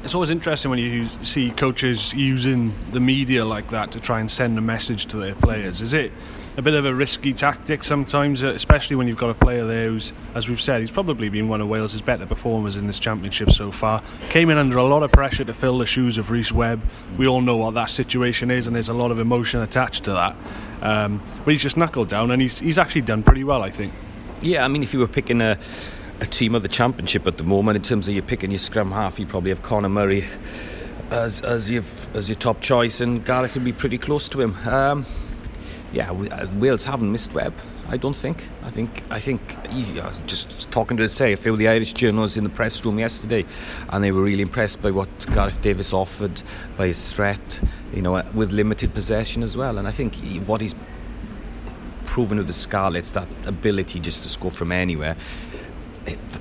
it's 0.07 0.15
always 0.15 0.29
interesting 0.29 0.71
when 0.71 0.79
you 0.79 1.09
see 1.21 1.51
coaches 1.51 2.13
using 2.13 2.73
the 2.93 2.99
media 3.01 3.43
like 3.43 3.71
that 3.71 3.91
to 3.91 3.99
try 3.99 4.21
and 4.21 4.31
send 4.31 4.57
a 4.57 4.61
message 4.61 5.05
to 5.07 5.17
their 5.17 5.35
players. 5.35 5.81
Is 5.81 5.93
it 5.93 6.13
a 6.55 6.61
bit 6.61 6.75
of 6.75 6.85
a 6.85 6.95
risky 6.95 7.33
tactic 7.33 7.83
sometimes, 7.83 8.41
uh, 8.41 8.47
especially 8.47 8.95
when 8.95 9.09
you've 9.09 9.17
got 9.17 9.31
a 9.31 9.33
player 9.33 9.65
there 9.65 9.89
who's, 9.89 10.13
as 10.33 10.47
we've 10.47 10.61
said, 10.61 10.79
he's 10.79 10.91
probably 10.91 11.27
been 11.27 11.49
one 11.49 11.59
of 11.59 11.67
Wales's 11.67 12.01
better 12.01 12.25
performers 12.25 12.77
in 12.77 12.87
this 12.87 12.99
championship 12.99 13.51
so 13.51 13.69
far. 13.69 14.01
Came 14.29 14.49
in 14.49 14.57
under 14.57 14.77
a 14.77 14.83
lot 14.85 15.03
of 15.03 15.11
pressure 15.11 15.43
to 15.43 15.53
fill 15.53 15.77
the 15.77 15.85
shoes 15.85 16.17
of 16.17 16.31
Rhys 16.31 16.53
Webb. 16.53 16.81
We 17.17 17.27
all 17.27 17.41
know 17.41 17.57
what 17.57 17.73
that 17.73 17.89
situation 17.89 18.49
is, 18.49 18.65
and 18.65 18.73
there's 18.73 18.87
a 18.87 18.93
lot 18.93 19.11
of 19.11 19.19
emotion 19.19 19.59
attached 19.59 20.05
to 20.05 20.13
that. 20.13 20.37
Um, 20.81 21.21
but 21.43 21.51
he's 21.51 21.61
just 21.61 21.75
knuckled 21.75 22.07
down, 22.07 22.31
and 22.31 22.41
he's 22.41 22.59
he's 22.59 22.77
actually 22.77 23.01
done 23.01 23.23
pretty 23.23 23.43
well, 23.43 23.61
I 23.61 23.71
think. 23.71 23.91
Yeah, 24.41 24.63
I 24.63 24.69
mean, 24.69 24.83
if 24.83 24.93
you 24.93 24.99
were 24.99 25.07
picking 25.07 25.41
a 25.41 25.59
a 26.19 26.25
team 26.25 26.55
of 26.55 26.63
the 26.63 26.67
championship 26.67 27.27
at 27.27 27.37
the 27.37 27.43
moment 27.43 27.75
in 27.75 27.81
terms 27.81 28.07
of 28.07 28.13
you 28.13 28.21
picking 28.21 28.51
your 28.51 28.59
scrum 28.59 28.91
half. 28.91 29.19
You 29.19 29.25
probably 29.25 29.49
have 29.49 29.61
Conor 29.61 29.89
Murray 29.89 30.25
as 31.11 31.41
as 31.41 31.69
your 31.69 31.83
as 32.13 32.27
your 32.27 32.37
top 32.37 32.61
choice, 32.61 33.01
and 33.01 33.23
Gareth 33.25 33.55
would 33.55 33.63
be 33.63 33.73
pretty 33.73 33.97
close 33.97 34.29
to 34.29 34.41
him. 34.41 34.55
Um, 34.67 35.05
yeah, 35.93 36.11
uh, 36.11 36.47
Wales 36.55 36.83
haven't 36.83 37.11
missed 37.11 37.33
Webb. 37.33 37.53
I 37.89 37.95
don't 37.95 38.15
think. 38.15 38.49
I 38.63 38.69
think. 38.69 39.03
I 39.09 39.19
think. 39.19 39.41
Yeah, 39.71 40.13
just 40.25 40.69
talking 40.71 40.97
to 40.97 41.07
say 41.07 41.31
a 41.31 41.37
few 41.37 41.53
of 41.53 41.59
the 41.59 41.69
Irish 41.69 41.93
journalists 41.93 42.35
in 42.35 42.43
the 42.43 42.49
press 42.49 42.83
room 42.83 42.99
yesterday, 42.99 43.45
and 43.89 44.03
they 44.03 44.11
were 44.11 44.21
really 44.21 44.41
impressed 44.41 44.81
by 44.81 44.91
what 44.91 45.09
Gareth 45.33 45.61
Davies 45.61 45.93
offered, 45.93 46.41
by 46.75 46.87
his 46.87 47.13
threat, 47.13 47.61
you 47.93 48.01
know, 48.01 48.21
with 48.33 48.51
limited 48.51 48.93
possession 48.93 49.43
as 49.43 49.55
well. 49.55 49.77
And 49.77 49.87
I 49.87 49.91
think 49.91 50.15
what 50.45 50.59
he's 50.59 50.75
proven 52.05 52.37
with 52.37 52.47
the 52.47 52.53
Scarlets, 52.53 53.11
that 53.11 53.29
ability 53.45 53.99
just 53.99 54.23
to 54.23 54.29
score 54.29 54.51
from 54.51 54.71
anywhere, 54.71 55.15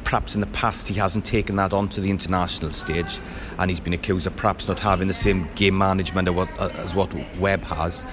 perhaps 0.04 0.34
in 0.34 0.40
the 0.40 0.46
past 0.48 0.88
he 0.88 0.94
hasn't 0.94 1.24
taken 1.24 1.56
that 1.56 1.72
onto 1.72 2.00
the 2.00 2.10
international 2.10 2.70
stage 2.70 3.18
and 3.58 3.70
he's 3.70 3.80
been 3.80 3.92
accused 3.92 4.26
of 4.26 4.36
perhaps 4.36 4.68
not 4.68 4.80
having 4.80 5.08
the 5.08 5.14
same 5.14 5.48
game 5.54 5.76
management 5.76 6.28
as 6.28 6.94
what 6.94 7.12
Webb 7.38 7.64
has. 7.64 8.04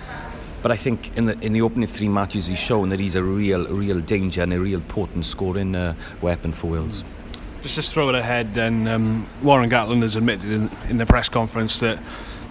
But 0.62 0.72
I 0.72 0.78
think 0.78 1.16
in 1.18 1.26
the 1.26 1.38
in 1.40 1.52
the 1.52 1.62
opening 1.62 1.88
three 1.88 2.08
matches 2.08 2.48
he's 2.48 2.58
shown 2.60 2.90
that 2.90 3.00
he's 3.00 3.16
a 3.16 3.24
real 3.24 3.68
real 3.68 4.00
danger 4.00 4.42
and 4.42 4.54
a 4.54 4.60
real 4.60 4.82
potent 4.82 5.26
scoring 5.26 5.76
uh, 5.76 5.94
weapon 6.22 6.54
for 6.54 6.68
Wales. 6.68 7.04
Just 7.62 7.76
to 7.76 7.82
throw 7.82 8.10
it 8.10 8.16
ahead, 8.16 8.54
then 8.54 8.88
um, 8.88 9.26
Warren 9.42 9.70
Gatland 9.70 10.02
has 10.02 10.16
admitted 10.16 10.52
in, 10.52 10.70
in 10.90 10.98
the 10.98 11.06
press 11.06 11.30
conference 11.30 11.80
that 11.80 12.02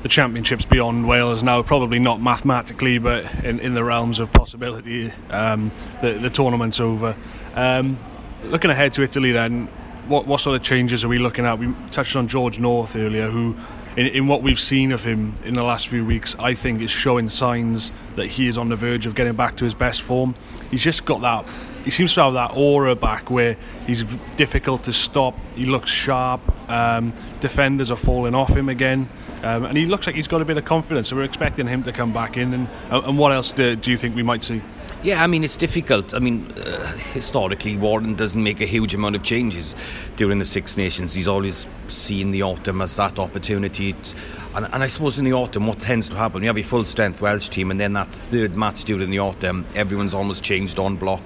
the 0.02 0.08
championships 0.08 0.64
beyond 0.64 1.06
Wales 1.06 1.42
now, 1.42 1.62
probably 1.62 1.98
not 1.98 2.20
mathematically, 2.20 2.98
but 2.98 3.32
in, 3.44 3.60
in 3.60 3.74
the 3.74 3.84
realms 3.84 4.18
of 4.18 4.32
possibility, 4.32 5.12
um, 5.30 5.70
the, 6.00 6.14
the 6.14 6.30
tournament's 6.30 6.80
over. 6.80 7.14
Um, 7.54 7.96
looking 8.44 8.70
ahead 8.70 8.92
to 8.94 9.02
Italy, 9.02 9.32
then, 9.32 9.66
what 10.08 10.26
what 10.26 10.40
sort 10.40 10.56
of 10.56 10.62
changes 10.62 11.04
are 11.04 11.08
we 11.08 11.18
looking 11.18 11.46
at? 11.46 11.58
We 11.58 11.74
touched 11.90 12.16
on 12.16 12.28
George 12.28 12.58
North 12.58 12.96
earlier, 12.96 13.28
who, 13.28 13.56
in, 13.96 14.06
in 14.06 14.26
what 14.26 14.42
we've 14.42 14.60
seen 14.60 14.92
of 14.92 15.04
him 15.04 15.34
in 15.44 15.54
the 15.54 15.62
last 15.62 15.88
few 15.88 16.04
weeks, 16.04 16.34
I 16.38 16.54
think 16.54 16.82
is 16.82 16.90
showing 16.90 17.28
signs 17.28 17.92
that 18.16 18.26
he 18.26 18.48
is 18.48 18.58
on 18.58 18.68
the 18.68 18.76
verge 18.76 19.06
of 19.06 19.14
getting 19.14 19.34
back 19.34 19.56
to 19.56 19.64
his 19.64 19.74
best 19.74 20.02
form. 20.02 20.34
He's 20.70 20.82
just 20.82 21.04
got 21.04 21.20
that. 21.22 21.46
He 21.84 21.90
seems 21.90 22.14
to 22.14 22.22
have 22.22 22.34
that 22.34 22.52
aura 22.56 22.94
back 22.94 23.28
where 23.28 23.56
he's 23.86 24.04
difficult 24.36 24.84
to 24.84 24.92
stop. 24.92 25.36
He 25.56 25.66
looks 25.66 25.90
sharp. 25.90 26.40
Um, 26.70 27.12
defenders 27.40 27.90
are 27.90 27.96
falling 27.96 28.36
off 28.36 28.56
him 28.56 28.68
again. 28.68 29.08
Um, 29.42 29.64
and 29.64 29.76
he 29.76 29.86
looks 29.86 30.06
like 30.06 30.14
he's 30.14 30.28
got 30.28 30.40
a 30.40 30.44
bit 30.44 30.56
of 30.56 30.64
confidence. 30.64 31.08
So 31.08 31.16
we're 31.16 31.24
expecting 31.24 31.66
him 31.66 31.82
to 31.82 31.92
come 31.92 32.12
back 32.12 32.36
in. 32.36 32.54
And, 32.54 32.68
and 32.88 33.18
what 33.18 33.32
else 33.32 33.50
do, 33.50 33.74
do 33.74 33.90
you 33.90 33.96
think 33.96 34.14
we 34.14 34.22
might 34.22 34.44
see? 34.44 34.62
Yeah, 35.04 35.24
I 35.24 35.26
mean, 35.26 35.42
it's 35.42 35.56
difficult. 35.56 36.14
I 36.14 36.20
mean, 36.20 36.48
uh, 36.52 36.86
historically, 37.12 37.76
Warren 37.76 38.14
doesn't 38.14 38.40
make 38.40 38.60
a 38.60 38.66
huge 38.66 38.94
amount 38.94 39.16
of 39.16 39.24
changes 39.24 39.74
during 40.14 40.38
the 40.38 40.44
Six 40.44 40.76
Nations. 40.76 41.12
He's 41.12 41.26
always 41.26 41.66
seen 41.88 42.30
the 42.30 42.44
autumn 42.44 42.80
as 42.80 42.94
that 42.94 43.18
opportunity. 43.18 43.94
To, 43.94 44.14
and, 44.54 44.68
and, 44.72 44.80
I 44.80 44.86
suppose 44.86 45.18
in 45.18 45.24
the 45.24 45.32
autumn, 45.32 45.66
what 45.66 45.80
tends 45.80 46.08
to 46.10 46.14
happen, 46.14 46.42
you 46.42 46.46
have 46.46 46.56
your 46.56 46.64
full 46.64 46.84
strength 46.84 47.20
Welsh 47.20 47.48
team, 47.48 47.72
and 47.72 47.80
then 47.80 47.94
that 47.94 48.14
third 48.14 48.56
match 48.56 48.84
during 48.84 49.10
the 49.10 49.18
autumn, 49.18 49.66
everyone's 49.74 50.14
almost 50.14 50.44
changed 50.44 50.78
on 50.78 50.94
block. 50.94 51.24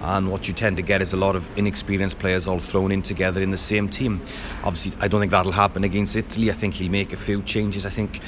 And 0.00 0.30
what 0.32 0.48
you 0.48 0.54
tend 0.54 0.78
to 0.78 0.82
get 0.82 1.02
is 1.02 1.12
a 1.12 1.18
lot 1.18 1.36
of 1.36 1.46
inexperienced 1.58 2.18
players 2.18 2.48
all 2.48 2.58
thrown 2.58 2.90
in 2.90 3.02
together 3.02 3.42
in 3.42 3.50
the 3.50 3.58
same 3.58 3.90
team. 3.90 4.22
Obviously, 4.64 4.92
I 4.98 5.08
don't 5.08 5.20
think 5.20 5.32
that'll 5.32 5.52
happen 5.52 5.84
against 5.84 6.16
Italy. 6.16 6.50
I 6.50 6.54
think 6.54 6.72
he'll 6.72 6.90
make 6.90 7.12
a 7.12 7.18
few 7.18 7.42
changes. 7.42 7.84
I 7.84 7.90
think 7.90 8.20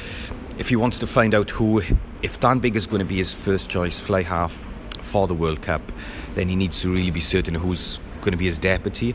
if 0.59 0.69
he 0.69 0.77
wants 0.77 0.99
to 0.99 1.07
find 1.07 1.35
out 1.35 1.49
who, 1.49 1.81
if 2.21 2.39
Dan 2.41 2.59
Bigg 2.59 2.77
is 2.77 2.87
going 2.87 3.01
to 3.01 3.07
be 3.07 3.17
his 3.17 3.35
first 3.35 3.71
choice 3.71 3.99
fly 3.99 4.21
half 4.21 4.69
for 5.13 5.29
the 5.29 5.35
World 5.35 5.61
Cup, 5.61 5.83
then 6.35 6.49
he 6.49 6.57
needs 6.57 6.81
to 6.81 6.91
really 6.91 7.11
be 7.11 7.21
certain 7.21 7.55
who's 7.55 8.01
going 8.23 8.33
to 8.33 8.39
be 8.39 8.47
his 8.47 8.59
deputy. 8.59 9.15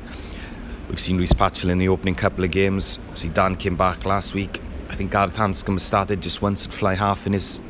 We've 0.88 1.00
seen 1.00 1.18
Rhys 1.18 1.34
Patchell 1.34 1.70
in 1.72 1.80
the 1.80 1.90
opening 1.90 2.14
couple 2.14 2.44
of 2.46 2.52
games. 2.52 3.00
See, 3.14 3.30
Dan 3.30 3.56
came 3.56 3.76
back 3.76 4.06
last 4.06 4.36
week. 4.36 4.62
I 4.90 4.96
think 4.96 5.12
Gareth 5.12 5.36
Anscombe 5.36 5.80
started 5.80 6.22
just 6.22 6.42
once 6.42 6.68
at 6.68 6.72
fly 6.72 6.94
half 6.94 7.26
in 7.26 7.34
his 7.34 7.62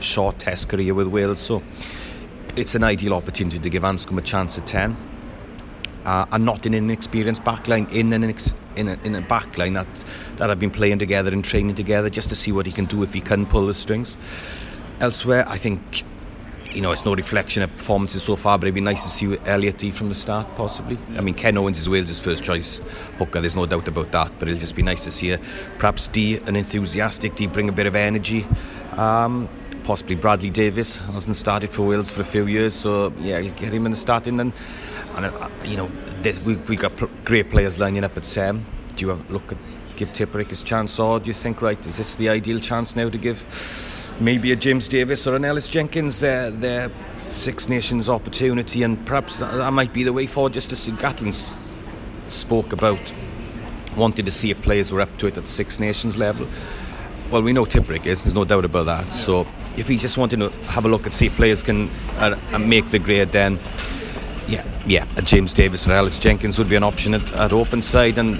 short 0.00 0.38
test 0.38 0.70
career 0.70 0.94
with 0.94 1.06
Wales. 1.06 1.38
So 1.38 1.62
it's 2.56 2.74
an 2.74 2.82
ideal 2.82 3.12
opportunity 3.12 3.58
to 3.58 3.68
give 3.68 3.82
Anscombe 3.82 4.18
a 4.18 4.22
chance 4.22 4.56
at 4.56 4.66
10. 4.66 4.96
Uh, 6.06 6.24
and 6.32 6.44
not 6.44 6.64
in 6.64 6.72
an 6.72 6.88
experienced 6.88 7.44
backline, 7.44 7.90
in 7.92 8.12
an 8.12 8.24
ex- 8.24 8.54
in 8.76 8.88
a, 8.88 8.98
in 9.04 9.16
a 9.16 9.22
backline 9.22 9.74
that 9.74 10.04
that 10.36 10.48
have 10.48 10.60
been 10.60 10.70
playing 10.70 11.00
together 11.00 11.32
and 11.32 11.44
training 11.44 11.74
together, 11.74 12.08
just 12.08 12.28
to 12.28 12.36
see 12.36 12.52
what 12.52 12.64
he 12.64 12.70
can 12.70 12.84
do 12.84 13.02
if 13.02 13.12
he 13.12 13.20
can 13.20 13.44
pull 13.44 13.66
the 13.66 13.74
strings. 13.74 14.16
Elsewhere, 15.00 15.44
I 15.48 15.58
think 15.58 16.04
you 16.76 16.82
know, 16.82 16.92
it's 16.92 17.06
no 17.06 17.14
reflection 17.14 17.62
of 17.62 17.72
performances 17.72 18.22
so 18.22 18.36
far, 18.36 18.58
but 18.58 18.66
it'd 18.66 18.74
be 18.74 18.82
nice 18.82 19.02
to 19.02 19.08
see 19.08 19.38
Elliot 19.46 19.78
Dee 19.78 19.90
from 19.90 20.10
the 20.10 20.14
start, 20.14 20.46
possibly. 20.56 20.98
Yeah. 21.08 21.18
I 21.18 21.20
mean, 21.22 21.34
Ken 21.34 21.56
Owens 21.56 21.78
is 21.78 21.88
Wales' 21.88 22.20
first 22.20 22.44
choice 22.44 22.82
hooker, 23.16 23.40
there's 23.40 23.56
no 23.56 23.64
doubt 23.64 23.88
about 23.88 24.12
that, 24.12 24.30
but 24.38 24.46
it'll 24.46 24.60
just 24.60 24.76
be 24.76 24.82
nice 24.82 25.02
to 25.04 25.10
see 25.10 25.30
a, 25.30 25.38
perhaps 25.78 26.06
Dee, 26.06 26.36
an 26.36 26.54
enthusiastic 26.54 27.34
Dee, 27.34 27.46
bring 27.46 27.70
a 27.70 27.72
bit 27.72 27.86
of 27.86 27.94
energy. 27.94 28.46
Um, 28.92 29.48
possibly 29.84 30.16
Bradley 30.16 30.50
Davies 30.50 30.96
hasn't 30.96 31.36
started 31.36 31.72
for 31.72 31.86
Wales 31.86 32.10
for 32.10 32.20
a 32.20 32.24
few 32.24 32.46
years, 32.46 32.74
so 32.74 33.10
yeah, 33.20 33.38
you'll 33.38 33.54
get 33.54 33.72
him 33.72 33.86
in 33.86 33.92
the 33.92 33.96
starting. 33.96 34.38
And, 34.38 34.52
and 35.14 35.24
uh, 35.24 35.48
you 35.64 35.78
know, 35.78 35.90
we 36.44 36.56
we 36.56 36.76
got 36.76 36.92
great 37.24 37.48
players 37.48 37.78
lining 37.78 38.04
up 38.04 38.16
at 38.18 38.26
Sam. 38.26 38.64
Do 38.96 39.06
you 39.06 39.08
have 39.10 39.30
look 39.30 39.50
at 39.50 39.58
give 39.96 40.12
Tipuric 40.12 40.50
his 40.50 40.62
chance, 40.62 40.98
or 40.98 41.20
do 41.20 41.28
you 41.28 41.34
think 41.34 41.62
right? 41.62 41.86
Is 41.86 41.96
this 41.96 42.16
the 42.16 42.28
ideal 42.28 42.60
chance 42.60 42.96
now 42.96 43.08
to 43.08 43.16
give 43.16 43.46
maybe 44.20 44.52
a 44.52 44.56
James 44.56 44.88
Davies 44.88 45.26
or 45.26 45.36
an 45.36 45.44
Ellis 45.44 45.68
Jenkins 45.68 46.20
their 46.20 46.50
their 46.50 46.90
Six 47.30 47.68
Nations 47.68 48.08
opportunity, 48.08 48.82
and 48.82 49.04
perhaps 49.06 49.38
that, 49.40 49.52
that 49.52 49.72
might 49.72 49.92
be 49.92 50.04
the 50.04 50.12
way 50.12 50.26
forward. 50.26 50.52
Just 50.52 50.70
to 50.70 50.76
see 50.76 50.92
Gatland 50.92 51.34
spoke 52.28 52.72
about 52.72 53.12
wanting 53.96 54.24
to 54.24 54.30
see 54.30 54.50
if 54.50 54.60
players 54.62 54.92
were 54.92 55.00
up 55.00 55.16
to 55.18 55.26
it 55.26 55.36
at 55.36 55.48
Six 55.48 55.80
Nations 55.80 56.16
level. 56.16 56.46
Well, 57.30 57.42
we 57.42 57.52
know 57.52 57.64
Tipuric 57.64 58.06
is. 58.06 58.22
There's 58.22 58.34
no 58.34 58.44
doubt 58.44 58.64
about 58.64 58.86
that. 58.86 59.12
So 59.12 59.46
if 59.76 59.88
he 59.88 59.96
just 59.96 60.16
wanted 60.16 60.38
to 60.38 60.50
have 60.68 60.84
a 60.84 60.88
look 60.88 61.04
and 61.06 61.14
see 61.14 61.26
if 61.26 61.34
players 61.34 61.62
can 61.62 61.90
uh, 62.18 62.38
uh, 62.52 62.58
make 62.58 62.86
the 62.86 63.00
grade, 63.00 63.28
then 63.28 63.58
yeah, 64.46 64.64
yeah, 64.86 65.06
a 65.16 65.22
James 65.22 65.52
Davis 65.52 65.88
or 65.88 65.92
Ellis 65.92 66.20
Jenkins 66.20 66.58
would 66.58 66.68
be 66.68 66.76
an 66.76 66.84
option 66.84 67.14
at, 67.14 67.32
at 67.34 67.52
open 67.52 67.82
side. 67.82 68.18
And 68.18 68.36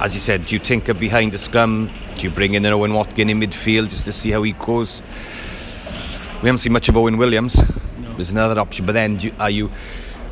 as 0.00 0.14
you 0.14 0.20
said, 0.20 0.46
do 0.46 0.54
you 0.54 0.58
tinker 0.58 0.94
behind 0.94 1.32
the 1.32 1.38
scrum? 1.38 1.90
Do 2.16 2.22
you 2.22 2.30
bring 2.30 2.54
in 2.54 2.64
an 2.64 2.72
Owen 2.72 2.92
Watkin 2.92 3.28
in 3.28 3.40
midfield 3.40 3.90
just 3.90 4.04
to 4.04 4.12
see 4.12 4.30
how 4.30 4.42
he 4.42 4.52
goes? 4.52 5.02
We 6.42 6.46
haven't 6.46 6.58
seen 6.58 6.72
much 6.72 6.88
of 6.88 6.96
Owen 6.96 7.16
Williams. 7.16 7.56
No. 7.98 8.12
There's 8.14 8.30
another 8.30 8.60
option, 8.60 8.86
but 8.86 8.92
then 8.92 9.16
do, 9.16 9.32
are 9.40 9.50
you 9.50 9.70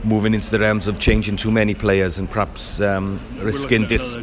moving 0.05 0.35
into 0.35 0.50
the 0.50 0.59
realms 0.59 0.87
of 0.87 1.00
changing 1.00 1.37
too 1.37 1.50
many 1.50 1.74
players 1.74 2.18
and 2.18 2.31
perhaps 2.31 2.81
um, 2.81 3.20
risking 3.38 3.87
dis- 3.87 4.16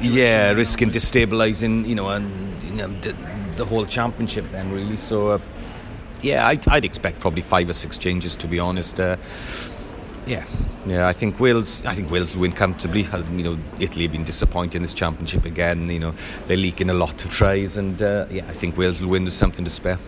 yeah, 0.00 0.52
risking 0.52 0.90
destabilising, 0.90 1.86
you 1.86 1.94
know, 1.94 2.08
and 2.08 2.64
you 2.64 2.72
know, 2.72 2.88
the 3.56 3.64
whole 3.66 3.84
championship 3.84 4.44
then 4.50 4.72
really. 4.72 4.96
So 4.96 5.28
uh, 5.28 5.38
yeah, 6.22 6.46
I'd, 6.46 6.66
I'd, 6.68 6.84
expect 6.86 7.20
probably 7.20 7.42
five 7.42 7.68
or 7.68 7.74
six 7.74 7.98
changes 7.98 8.34
to 8.36 8.46
be 8.46 8.58
honest. 8.58 8.98
Uh, 8.98 9.16
yeah, 10.26 10.44
yeah. 10.86 11.08
I 11.08 11.12
think 11.12 11.40
Wales. 11.40 11.84
I 11.84 11.94
think 11.94 12.10
Wales 12.10 12.34
will 12.34 12.42
win 12.42 12.52
comfortably. 12.52 13.02
You 13.32 13.42
know, 13.42 13.58
Italy 13.78 14.04
have 14.04 14.12
been 14.12 14.24
disappointed 14.24 14.76
in 14.76 14.82
this 14.82 14.92
championship 14.92 15.44
again. 15.44 15.88
You 15.88 15.98
know, 15.98 16.14
they're 16.46 16.56
leaking 16.56 16.90
a 16.90 16.94
lot 16.94 17.24
of 17.24 17.30
tries, 17.30 17.76
and 17.76 18.00
uh, 18.00 18.26
yeah, 18.30 18.44
I 18.48 18.52
think 18.52 18.76
Wales 18.76 19.00
will 19.00 19.08
win. 19.08 19.24
There's 19.24 19.34
something 19.34 19.64
to 19.64 19.70
spare. 19.70 19.98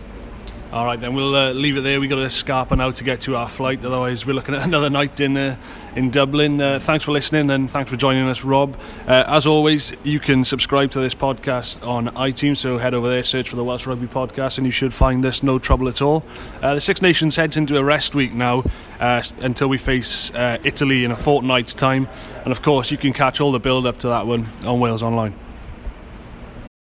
All 0.73 0.85
right, 0.85 0.99
then 0.99 1.13
we'll 1.13 1.35
uh, 1.35 1.51
leave 1.51 1.77
it 1.77 1.81
there. 1.81 1.99
We've 1.99 2.09
got 2.09 2.15
to 2.15 2.31
Scapa 2.31 2.75
now 2.75 2.89
to 2.89 3.03
get 3.03 3.21
to 3.21 3.35
our 3.35 3.47
flight. 3.47 3.85
Otherwise, 3.85 4.25
we're 4.25 4.33
looking 4.33 4.55
at 4.55 4.63
another 4.67 4.89
night 4.89 5.19
in 5.19 5.37
uh, 5.37 5.55
in 5.95 6.09
Dublin. 6.09 6.59
Uh, 6.59 6.79
thanks 6.79 7.05
for 7.05 7.11
listening 7.11 7.51
and 7.51 7.69
thanks 7.69 7.91
for 7.91 7.95
joining 7.95 8.27
us, 8.27 8.43
Rob. 8.43 8.75
Uh, 9.07 9.23
as 9.27 9.45
always, 9.45 9.95
you 10.03 10.19
can 10.19 10.43
subscribe 10.43 10.89
to 10.89 10.99
this 10.99 11.13
podcast 11.13 11.87
on 11.87 12.07
iTunes. 12.15 12.57
So 12.57 12.79
head 12.79 12.95
over 12.95 13.07
there, 13.07 13.21
search 13.21 13.49
for 13.49 13.55
the 13.55 13.63
Welsh 13.63 13.85
Rugby 13.85 14.07
Podcast, 14.07 14.57
and 14.57 14.65
you 14.65 14.71
should 14.71 14.95
find 14.95 15.23
this 15.23 15.43
no 15.43 15.59
trouble 15.59 15.87
at 15.89 16.01
all. 16.01 16.25
Uh, 16.59 16.73
the 16.73 16.81
Six 16.81 17.03
Nations 17.03 17.35
heads 17.35 17.55
into 17.55 17.77
a 17.77 17.83
rest 17.83 18.15
week 18.15 18.33
now 18.33 18.63
uh, 18.99 19.21
until 19.41 19.67
we 19.67 19.77
face 19.77 20.31
Italy 20.33 21.05
in 21.05 21.11
a 21.11 21.15
fortnight's 21.15 21.75
time. 21.75 22.07
And 22.45 22.51
of 22.51 22.63
course, 22.63 22.89
you 22.89 22.97
can 22.97 23.13
catch 23.13 23.39
all 23.39 23.51
the 23.51 23.59
build 23.59 23.85
up 23.85 23.99
to 23.99 24.07
that 24.07 24.25
one 24.25 24.47
on 24.65 24.79
Wales 24.79 25.03
Online. 25.03 25.35